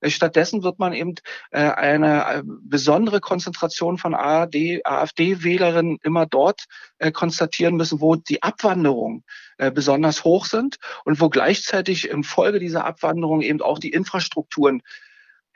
Äh, 0.00 0.10
stattdessen 0.10 0.62
wird 0.62 0.78
man 0.78 0.92
eben 0.92 1.14
äh, 1.50 1.70
eine 1.70 2.26
äh, 2.26 2.42
besondere 2.44 3.20
Konzentration 3.20 3.98
von 3.98 4.14
AfD-Wählerinnen 4.14 5.98
immer 6.02 6.26
dort 6.26 6.64
konstatieren 7.12 7.76
müssen, 7.76 8.00
wo 8.00 8.16
die 8.16 8.42
Abwanderung 8.42 9.22
besonders 9.74 10.24
hoch 10.24 10.46
sind 10.46 10.78
und 11.04 11.20
wo 11.20 11.28
gleichzeitig 11.28 12.08
im 12.08 12.24
Folge 12.24 12.58
dieser 12.58 12.86
Abwanderung 12.86 13.42
eben 13.42 13.60
auch 13.60 13.78
die 13.78 13.92
Infrastrukturen 13.92 14.80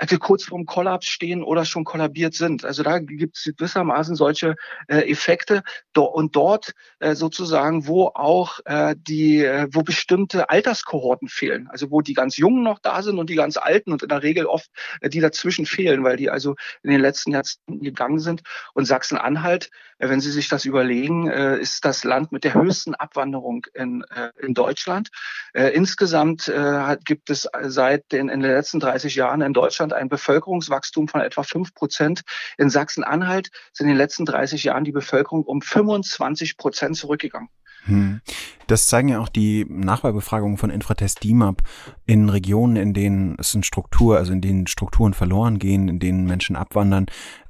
also 0.01 0.19
kurz 0.19 0.45
vorm 0.45 0.65
Kollaps 0.65 1.07
stehen 1.07 1.43
oder 1.43 1.67
schon 1.67 1.85
kollabiert 1.85 2.33
sind. 2.33 2.65
Also 2.65 2.83
da 2.83 3.01
gibt 3.01 3.37
es 3.37 3.45
gewissermaßen 3.57 4.17
solche 4.17 4.57
äh, 4.89 5.11
Effekte 5.11 5.63
do 5.93 6.05
und 6.05 6.35
dort 6.35 6.73
äh, 7.01 7.15
sozusagen, 7.15 7.87
wo 7.87 8.07
auch 8.07 8.61
äh, 8.65 8.95
die, 8.97 9.45
äh, 9.45 9.69
wo 9.73 9.83
bestimmte 9.83 10.49
Alterskohorten 10.49 11.29
fehlen, 11.29 11.69
also 11.69 11.91
wo 11.91 12.01
die 12.01 12.15
ganz 12.15 12.39
Jungen 12.39 12.63
noch 12.63 12.79
da 12.79 13.03
sind 13.03 13.19
und 13.19 13.29
die 13.29 13.35
ganz 13.35 13.59
Alten 13.59 13.93
und 13.93 14.03
in 14.03 14.09
der 14.09 14.23
Regel 14.23 14.47
oft 14.47 14.71
äh, 15.03 15.11
die 15.11 15.21
dazwischen 15.21 15.67
fehlen, 15.67 16.03
weil 16.03 16.17
die 16.17 16.31
also 16.31 16.55
in 16.83 16.91
den 16.91 17.01
letzten 17.01 17.33
Jahrzehnten 17.33 17.83
gegangen 17.83 18.21
sind. 18.21 18.41
Und 18.73 18.87
Sachsen-Anhalt, 18.87 19.69
äh, 19.99 20.09
wenn 20.09 20.23
Sie 20.23 20.31
sich 20.31 20.49
das 20.49 20.65
überlegen, 20.65 21.29
äh, 21.29 21.59
ist 21.59 21.85
das 21.85 22.05
Land 22.05 22.33
mit 22.33 22.45
der 22.45 22.55
höchsten 22.55 22.95
Abwanderung 22.95 23.67
in, 23.75 24.03
äh, 24.15 24.31
in 24.41 24.55
Deutschland. 24.55 25.11
Äh, 25.53 25.69
insgesamt 25.75 26.49
äh, 26.49 26.59
hat, 26.59 27.05
gibt 27.05 27.29
es 27.29 27.47
seit 27.65 28.11
den 28.13 28.31
in 28.31 28.41
den 28.41 28.51
letzten 28.51 28.81
30 28.81 29.15
Jahren 29.15 29.43
in 29.43 29.53
Deutschland 29.53 29.90
Deutschland 29.91 29.93
ein 29.93 30.09
Bevölkerungswachstum 30.09 31.09
von 31.09 31.21
etwa 31.21 31.43
fünf 31.43 31.75
Prozent. 31.75 32.23
In 32.59 32.71
Sachsen-Anhalt 32.71 33.51
sind 33.73 33.87
in 33.87 33.93
den 33.93 33.99
letzten 33.99 34.25
30 34.25 34.65
Jahren 34.65 34.85
die 34.85 34.93
Bevölkerung 34.93 35.45
um 35.45 35.61
25 35.61 36.57
Prozent 36.57 36.97
zurückgegangen. 36.97 37.49
Hm. 37.85 38.21
Das 38.67 38.87
zeigen 38.87 39.09
ja 39.09 39.21
auch 39.21 39.29
die 39.29 39.65
Nachwahlbefragungen 39.69 40.59
von 40.59 40.71
Infratest 40.71 41.25
DIMAP 41.25 41.63
in 42.07 42.29
Regionen, 42.29 42.77
in 42.77 42.93
denen 42.93 43.37
es 43.39 43.55
eine 43.55 43.65
Struktur, 43.65 44.19
also 44.19 44.33
in 44.33 44.43
denen 44.43 44.67
Strukturen 44.67 45.15
verloren 45.15 45.59
gehen, 45.59 45.89
in 45.89 45.99
denen 45.99 46.27
Menschen 46.27 46.57
abwandern, 46.57 47.07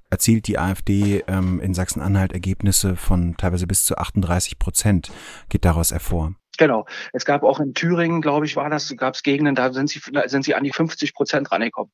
erzielt 0.09 0.47
die 0.47 0.59
AfD 0.59 1.25
ähm, 1.27 1.61
in 1.61 1.75
Sachsen-Anhalt 1.75 2.33
Ergebnisse 2.33 2.97
von 2.97 3.37
teilweise 3.37 3.67
bis 3.67 3.85
zu 3.85 3.99
38 3.99 4.59
Prozent, 4.59 5.11
geht 5.49 5.65
daraus 5.65 5.91
hervor. 5.91 6.35
Genau. 6.61 6.85
Es 7.15 7.25
gab 7.25 7.43
auch 7.43 7.59
in 7.59 7.73
Thüringen, 7.73 8.21
glaube 8.21 8.45
ich, 8.45 8.55
war 8.55 8.69
das, 8.69 8.95
gab 8.97 9.15
es 9.15 9.23
Gegenden, 9.23 9.55
da 9.55 9.73
sind 9.73 9.89
sie, 9.89 10.01
sind 10.27 10.45
sie 10.45 10.55
an 10.55 10.63
die 10.63 10.73
50 10.73 11.15
Prozent 11.15 11.51
rangekommen. 11.51 11.91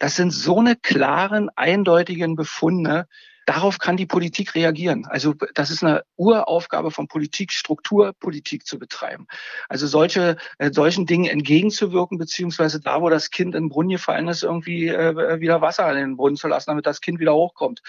Das 0.00 0.16
sind 0.16 0.30
so 0.30 0.58
eine 0.58 0.76
klaren, 0.76 1.50
eindeutigen 1.56 2.34
Befunde. 2.34 3.06
Darauf 3.44 3.78
kann 3.78 3.98
die 3.98 4.06
Politik 4.06 4.54
reagieren. 4.54 5.06
Also 5.06 5.34
das 5.54 5.70
ist 5.70 5.84
eine 5.84 6.04
Uraufgabe 6.16 6.90
von 6.90 7.06
Politik, 7.06 7.52
Strukturpolitik 7.52 8.66
zu 8.66 8.78
betreiben. 8.78 9.26
Also 9.68 9.86
solche 9.86 10.36
äh, 10.58 10.72
solchen 10.72 11.04
Dingen 11.04 11.26
entgegenzuwirken, 11.26 12.16
beziehungsweise 12.16 12.80
da, 12.80 13.02
wo 13.02 13.10
das 13.10 13.30
Kind 13.30 13.54
in 13.54 13.64
den 13.64 13.68
Brunnen 13.68 13.90
gefallen 13.90 14.28
ist, 14.28 14.42
irgendwie 14.42 14.88
äh, 14.88 15.40
wieder 15.40 15.60
Wasser 15.60 15.90
in 15.90 15.98
den 15.98 16.16
Brunnen 16.16 16.36
zu 16.36 16.48
lassen, 16.48 16.70
damit 16.70 16.86
das 16.86 17.02
Kind 17.02 17.20
wieder 17.20 17.34
hochkommt. 17.34 17.82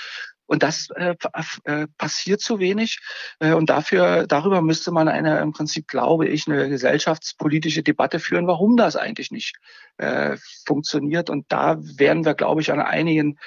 Und 0.52 0.64
das 0.64 0.90
äh, 0.96 1.16
äh, 1.64 1.88
passiert 1.98 2.42
zu 2.42 2.60
wenig. 2.60 3.00
Äh, 3.40 3.54
und 3.54 3.70
dafür, 3.70 4.28
darüber 4.28 4.62
müsste 4.62 4.92
man 4.92 5.08
eine, 5.08 5.40
im 5.40 5.54
Prinzip, 5.54 5.88
glaube 5.88 6.28
ich, 6.28 6.46
eine 6.46 6.68
gesellschaftspolitische 6.68 7.84
Debatte 7.84 8.20
führen, 8.20 8.48
warum 8.48 8.76
das 8.76 8.98
eigentlich 8.98 9.32
nicht 9.32 9.56
äh, 9.96 10.36
funktioniert. 10.66 11.30
Und 11.30 11.46
da 11.48 11.78
werden 11.80 12.26
wir, 12.26 12.34
glaube 12.34 12.60
ich, 12.60 12.70
an 12.74 12.82
einigen 12.82 13.40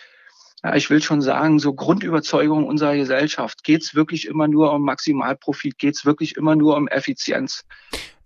ich 0.75 0.89
will 0.89 1.03
schon 1.03 1.21
sagen, 1.21 1.59
so 1.59 1.75
Grundüberzeugung 1.75 2.67
unserer 2.67 2.97
Gesellschaft. 2.97 3.65
Geht 3.65 3.83
es 3.83 3.95
wirklich 3.95 4.27
immer 4.27 4.49
nur 4.49 4.73
um 4.73 4.81
Maximalprofit? 4.81 5.77
Geht 5.77 5.97
es 5.97 6.07
wirklich 6.07 6.37
immer 6.37 6.57
nur 6.57 6.79
um 6.79 6.89
Effizienz? 6.89 7.67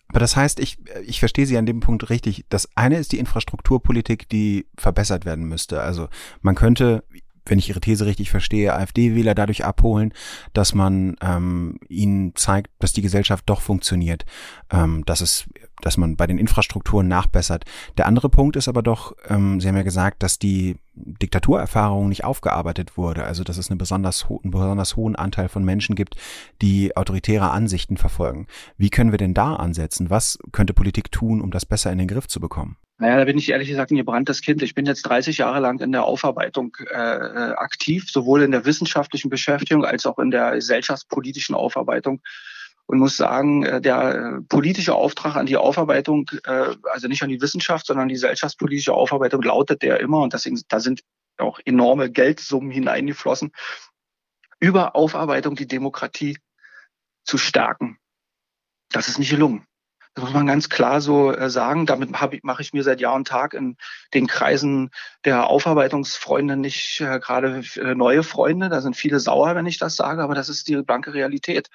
Aber 0.07 0.21
das 0.21 0.37
heißt, 0.37 0.61
ich, 0.61 0.79
ich 1.05 1.19
verstehe 1.19 1.47
Sie 1.47 1.59
an 1.59 1.67
dem 1.67 1.81
Punkt 1.81 2.11
richtig. 2.11 2.45
Das 2.49 2.69
eine 2.77 2.99
ist 2.99 3.11
die 3.11 3.19
Infrastrukturpolitik, 3.19 4.29
die 4.29 4.69
verbessert 4.77 5.25
werden 5.25 5.47
müsste. 5.49 5.83
Also 5.83 6.09
man 6.41 6.55
könnte 6.55 7.03
wenn 7.51 7.59
ich 7.59 7.69
Ihre 7.69 7.81
These 7.81 8.07
richtig 8.07 8.31
verstehe, 8.31 8.75
AfD-Wähler 8.75 9.35
dadurch 9.35 9.65
abholen, 9.65 10.13
dass 10.53 10.75
man 10.75 11.17
ähm, 11.21 11.79
ihnen 11.89 12.35
zeigt, 12.35 12.71
dass 12.79 12.93
die 12.93 13.03
Gesellschaft 13.03 13.45
doch 13.47 13.61
funktioniert, 13.61 14.25
ähm, 14.71 15.05
dass 15.07 15.21
es, 15.21 15.47
dass 15.83 15.97
man 15.97 16.17
bei 16.17 16.27
den 16.27 16.39
Infrastrukturen 16.39 17.09
nachbessert. 17.09 17.65
Der 17.97 18.07
andere 18.07 18.29
Punkt 18.29 18.57
ist 18.57 18.69
aber 18.69 18.83
doch, 18.83 19.15
ähm, 19.29 19.61
Sie 19.61 19.69
haben 19.69 19.77
ja 19.77 19.83
gesagt, 19.83 20.23
dass 20.23 20.39
die 20.39 20.77
Diktaturerfahrung 20.95 22.09
nicht 22.09 22.25
aufgearbeitet 22.25 22.97
wurde, 22.97 23.25
also 23.25 23.45
dass 23.45 23.57
es 23.57 23.71
eine 23.71 23.77
besonders 23.77 24.27
einen 24.29 24.51
besonders 24.51 24.97
hohen 24.97 25.17
Anteil 25.17 25.49
von 25.49 25.65
Menschen 25.65 25.95
gibt, 25.95 26.17
die 26.61 26.97
autoritäre 26.97 27.51
Ansichten 27.51 27.97
verfolgen. 27.97 28.47
Wie 28.77 28.91
können 28.91 29.13
wir 29.13 29.19
denn 29.19 29.35
da 29.35 29.55
ansetzen? 29.57 30.11
Was 30.11 30.39
könnte 30.53 30.75
Politik 30.75 31.13
tun, 31.13 31.41
um 31.41 31.51
das 31.51 31.67
besser 31.67 31.93
in 31.93 31.99
den 31.99 32.09
Griff 32.09 32.27
zu 32.27 32.41
bekommen? 32.41 32.77
Naja, 33.01 33.17
da 33.17 33.25
bin 33.25 33.39
ich 33.39 33.49
ehrlich 33.51 33.69
gesagt 33.69 33.93
ein 33.93 33.97
gebranntes 33.97 34.41
Kind. 34.41 34.61
Ich 34.61 34.75
bin 34.75 34.85
jetzt 34.85 35.03
30 35.03 35.39
Jahre 35.39 35.61
lang 35.61 35.81
in 35.81 35.93
der 35.93 36.03
Aufarbeitung 36.03 36.77
äh, 36.91 36.97
aktiv, 36.97 38.11
sowohl 38.11 38.43
in 38.43 38.51
der 38.51 38.65
wissenschaftlichen 38.65 39.31
Beschäftigung 39.31 39.85
als 39.85 40.05
auch 40.05 40.19
in 40.19 40.33
der 40.33 40.55
gesellschaftspolitischen 40.55 41.55
Aufarbeitung 41.55 42.21
und 42.89 42.99
muss 42.99 43.19
sagen, 43.19 43.65
äh, 43.65 43.81
der 43.81 44.15
äh, 44.15 44.41
politische 44.49 44.95
Auftrag 44.95 45.37
an 45.37 45.45
die 45.45 45.59
Aufarbeitung, 45.59 46.29
äh, 46.45 46.75
also 46.91 47.07
nicht 47.07 47.23
an 47.23 47.29
die 47.29 47.41
Wissenschaft, 47.41 47.87
sondern 47.87 48.09
die 48.09 48.15
gesellschaftspolitische 48.15 48.95
Aufarbeitung 48.95 49.43
lautet 49.43 49.83
der 49.83 50.01
immer 50.01 50.23
und 50.23 50.33
deswegen 50.33 50.61
da 50.69 50.81
sind 50.81 51.03
auch 51.37 51.61
enorme 51.67 52.11
Geldsummen 52.11 52.71
hineingeflossen, 52.71 53.53
über 54.59 54.97
Aufarbeitung 54.97 55.55
die 55.55 55.69
Demokratie 55.69 56.39
zu 57.25 57.37
stärken. 57.37 57.99
Das 58.91 59.07
ist 59.07 59.19
nicht 59.19 59.31
gelungen. 59.31 59.67
Das 60.15 60.25
muss 60.25 60.33
man 60.33 60.47
ganz 60.47 60.69
klar 60.69 61.01
so 61.01 61.33
sagen. 61.49 61.87
Damit 61.87 62.11
mache 62.11 62.63
ich 62.63 62.73
mir 62.73 62.83
seit 62.83 63.01
Jahr 63.01 63.15
und 63.15 63.29
Tag 63.29 63.55
in 63.55 63.77
den 64.15 64.27
Kreisen 64.27 64.91
der 65.25 65.47
Aufarbeitungsfreunde 65.47 66.57
nicht 66.57 66.99
gerade 66.99 67.63
neue 67.95 68.25
Freunde. 68.25 68.69
Da 68.69 68.81
sind 68.81 68.97
viele 68.97 69.21
sauer, 69.21 69.55
wenn 69.55 69.67
ich 69.67 69.79
das 69.79 69.95
sage, 69.95 70.23
aber 70.23 70.35
das 70.35 70.49
ist 70.49 70.67
die 70.67 70.83
blanke 70.83 71.15
Realität 71.15 71.69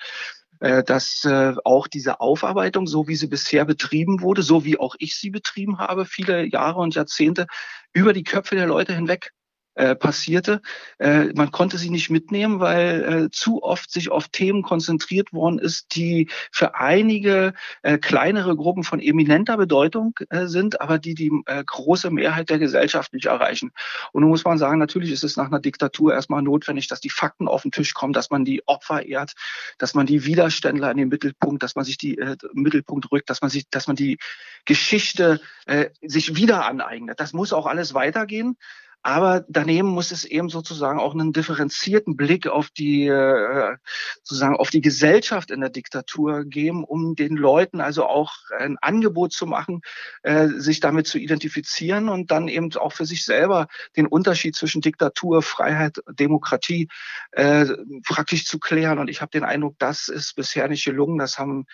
dass 0.64 1.26
äh, 1.26 1.54
auch 1.66 1.88
diese 1.88 2.22
Aufarbeitung, 2.22 2.88
so 2.88 3.08
wie 3.08 3.16
sie 3.16 3.28
bisher 3.28 3.66
betrieben 3.66 4.22
wurde, 4.22 4.44
so 4.44 4.64
wie 4.64 4.80
auch 4.80 4.96
ich 4.98 5.18
sie 5.18 5.30
betrieben 5.30 5.80
habe, 5.80 6.06
viele 6.06 6.46
Jahre 6.46 6.80
und 6.80 6.96
Jahrzehnte, 6.96 7.48
über 7.92 8.14
die 8.14 8.24
Köpfe 8.24 8.56
der 8.56 8.68
Leute 8.68 8.96
hinweg 8.96 9.32
äh, 9.76 9.96
passierte. 9.96 10.62
Äh, 11.00 11.34
man 11.36 11.52
konnte 11.52 11.78
sie 11.78 11.90
nicht 11.90 12.10
mitnehmen, 12.10 12.60
weil 12.60 13.26
äh, 13.26 13.30
zu 13.32 13.64
oft 13.64 13.92
sich 13.92 14.12
auf 14.12 14.28
Themen 14.28 14.62
konzentriert 14.62 15.34
worden 15.34 15.60
ist, 15.60 15.96
die 15.96 16.30
für 16.52 16.76
einige 16.76 17.54
äh, 17.82 17.98
kleinere 17.98 18.56
Gruppen 18.56 18.84
von 18.84 19.00
eminenter 19.00 19.58
Bedeutung 19.58 20.20
äh, 20.30 20.46
sind, 20.46 20.82
aber 20.82 21.00
die 21.00 21.16
die 21.16 21.32
äh, 21.46 21.64
große 21.66 22.12
Mehrheit 22.12 22.50
der 22.50 22.60
Gesellschaft 22.60 23.14
nicht 23.14 23.26
erreichen. 23.26 23.72
Und 24.12 24.22
nun 24.22 24.30
muss 24.30 24.46
man 24.46 24.58
sagen, 24.58 24.80
natürlich 24.80 25.12
ist 25.12 25.24
es 25.24 25.38
nach 25.38 25.48
einer 25.48 25.60
Diktatur 25.60 26.14
erstmal 26.14 26.42
notwendig, 26.42 26.88
dass 26.88 27.02
die 27.02 27.10
Fakten 27.10 27.48
auf 27.48 27.64
den 27.64 27.72
Tisch 27.72 27.94
kommen, 27.94 28.14
dass 28.14 28.30
man 28.30 28.46
die 28.46 28.68
Opfer 28.68 29.06
ehrt, 29.06 29.34
dass 29.78 29.94
man 29.94 30.06
die 30.06 30.26
Widerständler 30.26 30.92
in 30.92 30.98
den 30.98 31.10
Mittelpunkt, 31.10 31.64
dass 31.64 31.76
man 31.76 31.86
sich 31.86 31.98
die 31.98 32.18
äh, 32.18 32.38
Mittelpunkt 32.54 33.12
rückt, 33.12 33.30
dass 33.30 33.42
man 33.42 33.50
sich, 33.50 33.70
dass 33.70 33.88
man 33.88 33.96
die 33.96 34.18
Geschichte 34.66 35.42
äh, 35.66 35.90
sich 36.02 36.36
wieder 36.36 36.66
aneignet. 36.66 37.20
Das 37.20 37.34
muss 37.34 37.54
auch 37.54 37.66
alles 37.66 37.94
weitergehen. 37.94 38.58
Aber 39.06 39.44
daneben 39.50 39.90
muss 39.90 40.12
es 40.12 40.24
eben 40.24 40.48
sozusagen 40.48 40.98
auch 40.98 41.14
einen 41.14 41.34
differenzierten 41.34 42.16
Blick 42.16 42.48
auf 42.48 42.70
die, 42.70 43.08
äh, 43.08 43.76
sozusagen 44.24 44.56
auf 44.56 44.70
die 44.70 44.80
Gesellschaft 44.80 45.52
in 45.52 45.60
der 45.60 45.70
Diktatur 45.70 46.46
geben, 46.46 46.86
um 46.86 47.14
den 47.14 47.36
Leuten 47.36 47.82
also 47.82 48.06
auch 48.06 48.32
ein 48.58 48.78
Angebot 48.80 49.34
zu 49.34 49.46
machen, 49.46 49.82
äh, 50.22 50.48
sich 50.48 50.80
damit 50.80 51.06
zu 51.06 51.18
identifizieren 51.18 52.08
und 52.08 52.32
dann 52.32 52.48
eben 52.48 52.74
auch 52.78 52.94
für 52.94 53.06
sich 53.06 53.26
selber 53.26 53.68
den 53.98 54.08
Unterschied 54.08 54.56
zwischen 54.56 54.80
Diktatur, 54.80 55.42
Freiheit, 55.42 55.98
Demokratie 56.08 56.88
äh, 57.34 57.66
praktisch 58.08 58.46
zu 58.46 58.58
klären. 58.58 59.00
Und 59.00 59.10
ich 59.10 59.20
habe 59.20 59.32
den 59.32 59.44
Eindruck, 59.44 59.76
das 59.80 60.08
ist 60.08 60.34
bisher 60.38 60.70
nicht 60.70 60.86
gelungen. 60.86 61.18
Das 61.18 61.38
haben, 61.38 61.66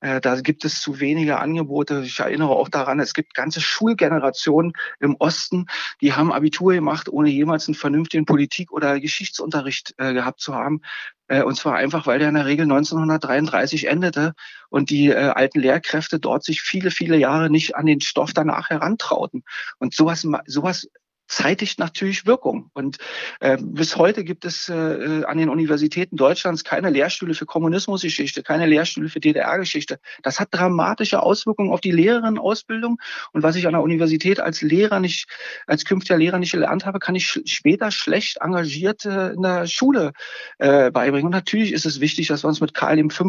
da 0.00 0.40
gibt 0.40 0.64
es 0.64 0.80
zu 0.80 0.98
wenige 0.98 1.38
Angebote. 1.38 2.02
Ich 2.04 2.18
erinnere 2.18 2.50
auch 2.50 2.68
daran, 2.68 2.98
es 2.98 3.14
gibt 3.14 3.34
ganze 3.34 3.60
Schulgenerationen 3.60 4.72
im 4.98 5.14
Osten, 5.14 5.66
die 6.00 6.12
haben 6.12 6.32
Abitur 6.32 6.71
Abitur 6.72 6.74
gemacht, 6.74 7.08
ohne 7.08 7.28
jemals 7.28 7.68
einen 7.68 7.74
vernünftigen 7.74 8.24
Politik- 8.24 8.72
oder 8.72 9.00
Geschichtsunterricht 9.00 9.94
äh, 9.98 10.12
gehabt 10.12 10.40
zu 10.40 10.54
haben. 10.54 10.80
Äh, 11.28 11.42
und 11.42 11.56
zwar 11.56 11.74
einfach, 11.74 12.06
weil 12.06 12.18
der 12.18 12.28
in 12.28 12.34
der 12.34 12.46
Regel 12.46 12.64
1933 12.64 13.88
endete 13.88 14.32
und 14.70 14.90
die 14.90 15.08
äh, 15.08 15.14
alten 15.14 15.60
Lehrkräfte 15.60 16.18
dort 16.18 16.44
sich 16.44 16.62
viele, 16.62 16.90
viele 16.90 17.16
Jahre 17.16 17.50
nicht 17.50 17.76
an 17.76 17.86
den 17.86 18.00
Stoff 18.00 18.32
danach 18.32 18.70
herantrauten. 18.70 19.44
Und 19.78 19.94
sowas, 19.94 20.26
sowas 20.46 20.88
zeitigt 21.32 21.78
natürlich 21.78 22.26
Wirkung. 22.26 22.70
Und 22.74 22.98
äh, 23.40 23.56
bis 23.60 23.96
heute 23.96 24.22
gibt 24.22 24.44
es 24.44 24.68
äh, 24.68 25.24
an 25.24 25.38
den 25.38 25.48
Universitäten 25.48 26.16
Deutschlands 26.16 26.62
keine 26.62 26.90
Lehrstühle 26.90 27.34
für 27.34 27.46
Kommunismusgeschichte, 27.46 28.42
keine 28.42 28.66
Lehrstühle 28.66 29.08
für 29.08 29.18
DDR-Geschichte. 29.18 29.98
Das 30.22 30.38
hat 30.38 30.48
dramatische 30.50 31.22
Auswirkungen 31.22 31.72
auf 31.72 31.80
die 31.80 31.90
Lehrerinnenausbildung. 31.90 32.98
Und 33.32 33.42
was 33.42 33.56
ich 33.56 33.66
an 33.66 33.72
der 33.72 33.82
Universität 33.82 34.40
als 34.40 34.60
Lehrer 34.60 35.00
nicht, 35.00 35.26
als 35.66 35.84
künftiger 35.84 36.18
Lehrer 36.18 36.38
nicht 36.38 36.52
gelernt 36.52 36.84
habe, 36.84 36.98
kann 36.98 37.14
ich 37.14 37.26
sch 37.26 37.40
später 37.46 37.90
schlecht 37.90 38.38
engagiert 38.40 39.04
in 39.04 39.42
der 39.42 39.66
Schule 39.66 40.12
äh, 40.58 40.90
beibringen. 40.90 41.26
Und 41.26 41.32
natürlich 41.32 41.72
ist 41.72 41.86
es 41.86 42.00
wichtig, 42.00 42.28
dass 42.28 42.44
wir 42.44 42.48
uns 42.48 42.60
mit 42.60 42.74
Karl 42.74 43.02
V. 43.10 43.28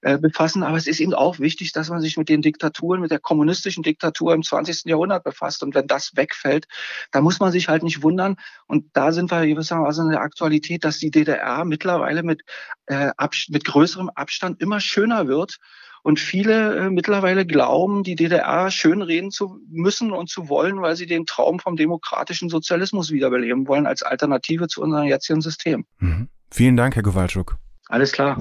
Äh, 0.00 0.18
befassen, 0.18 0.62
aber 0.62 0.78
es 0.78 0.86
ist 0.86 1.00
eben 1.00 1.12
auch 1.12 1.38
wichtig, 1.38 1.72
dass 1.72 1.90
man 1.90 2.00
sich 2.00 2.16
mit 2.16 2.28
den 2.28 2.40
Diktaturen, 2.40 3.00
mit 3.00 3.10
der 3.10 3.18
kommunistischen 3.18 3.82
Diktatur 3.82 4.32
im 4.32 4.42
20. 4.42 4.84
Jahrhundert 4.86 5.24
befasst. 5.24 5.62
Und 5.62 5.74
wenn 5.74 5.86
das 5.86 6.12
wegfällt, 6.16 6.66
dann 7.10 7.25
muss 7.26 7.40
man 7.40 7.50
sich 7.50 7.68
halt 7.68 7.82
nicht 7.82 8.04
wundern. 8.04 8.36
Und 8.68 8.84
da 8.92 9.10
sind 9.10 9.32
wir 9.32 9.44
gewissermaßen 9.44 10.04
in 10.04 10.12
der 10.12 10.20
Aktualität, 10.20 10.84
dass 10.84 10.98
die 10.98 11.10
DDR 11.10 11.64
mittlerweile 11.64 12.22
mit, 12.22 12.42
äh, 12.86 13.10
mit 13.48 13.64
größerem 13.64 14.10
Abstand 14.14 14.62
immer 14.62 14.78
schöner 14.78 15.26
wird. 15.26 15.56
Und 16.04 16.20
viele 16.20 16.76
äh, 16.76 16.88
mittlerweile 16.88 17.44
glauben, 17.44 18.04
die 18.04 18.14
DDR 18.14 18.70
schönreden 18.70 19.32
zu 19.32 19.58
müssen 19.68 20.12
und 20.12 20.30
zu 20.30 20.48
wollen, 20.48 20.80
weil 20.80 20.94
sie 20.94 21.06
den 21.06 21.26
Traum 21.26 21.58
vom 21.58 21.74
demokratischen 21.74 22.48
Sozialismus 22.48 23.10
wiederbeleben 23.10 23.66
wollen 23.66 23.88
als 23.88 24.04
Alternative 24.04 24.68
zu 24.68 24.82
unserem 24.82 25.08
jetzigen 25.08 25.40
System. 25.40 25.84
Mhm. 25.98 26.28
Vielen 26.52 26.76
Dank, 26.76 26.94
Herr 26.94 27.02
Gewaltschuk. 27.02 27.56
Alles 27.88 28.12
klar. 28.12 28.36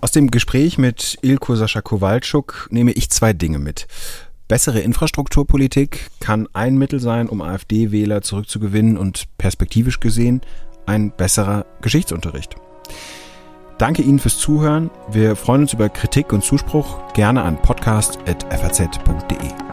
Aus 0.00 0.12
dem 0.12 0.30
Gespräch 0.30 0.78
mit 0.78 1.18
Ilko 1.20 1.56
Sascha 1.56 1.82
Kowalczuk 1.82 2.68
nehme 2.70 2.92
ich 2.92 3.10
zwei 3.10 3.34
Dinge 3.34 3.58
mit. 3.58 3.86
Bessere 4.50 4.80
Infrastrukturpolitik 4.80 6.10
kann 6.18 6.48
ein 6.54 6.76
Mittel 6.76 6.98
sein, 6.98 7.28
um 7.28 7.40
AfD-Wähler 7.40 8.22
zurückzugewinnen 8.22 8.98
und 8.98 9.26
perspektivisch 9.38 10.00
gesehen 10.00 10.40
ein 10.86 11.12
besserer 11.16 11.66
Geschichtsunterricht. 11.82 12.56
Danke 13.78 14.02
Ihnen 14.02 14.18
fürs 14.18 14.38
Zuhören. 14.38 14.90
Wir 15.12 15.36
freuen 15.36 15.62
uns 15.62 15.72
über 15.72 15.88
Kritik 15.88 16.32
und 16.32 16.42
Zuspruch 16.42 17.12
gerne 17.12 17.42
an 17.42 17.62
podcast.faz.de. 17.62 19.69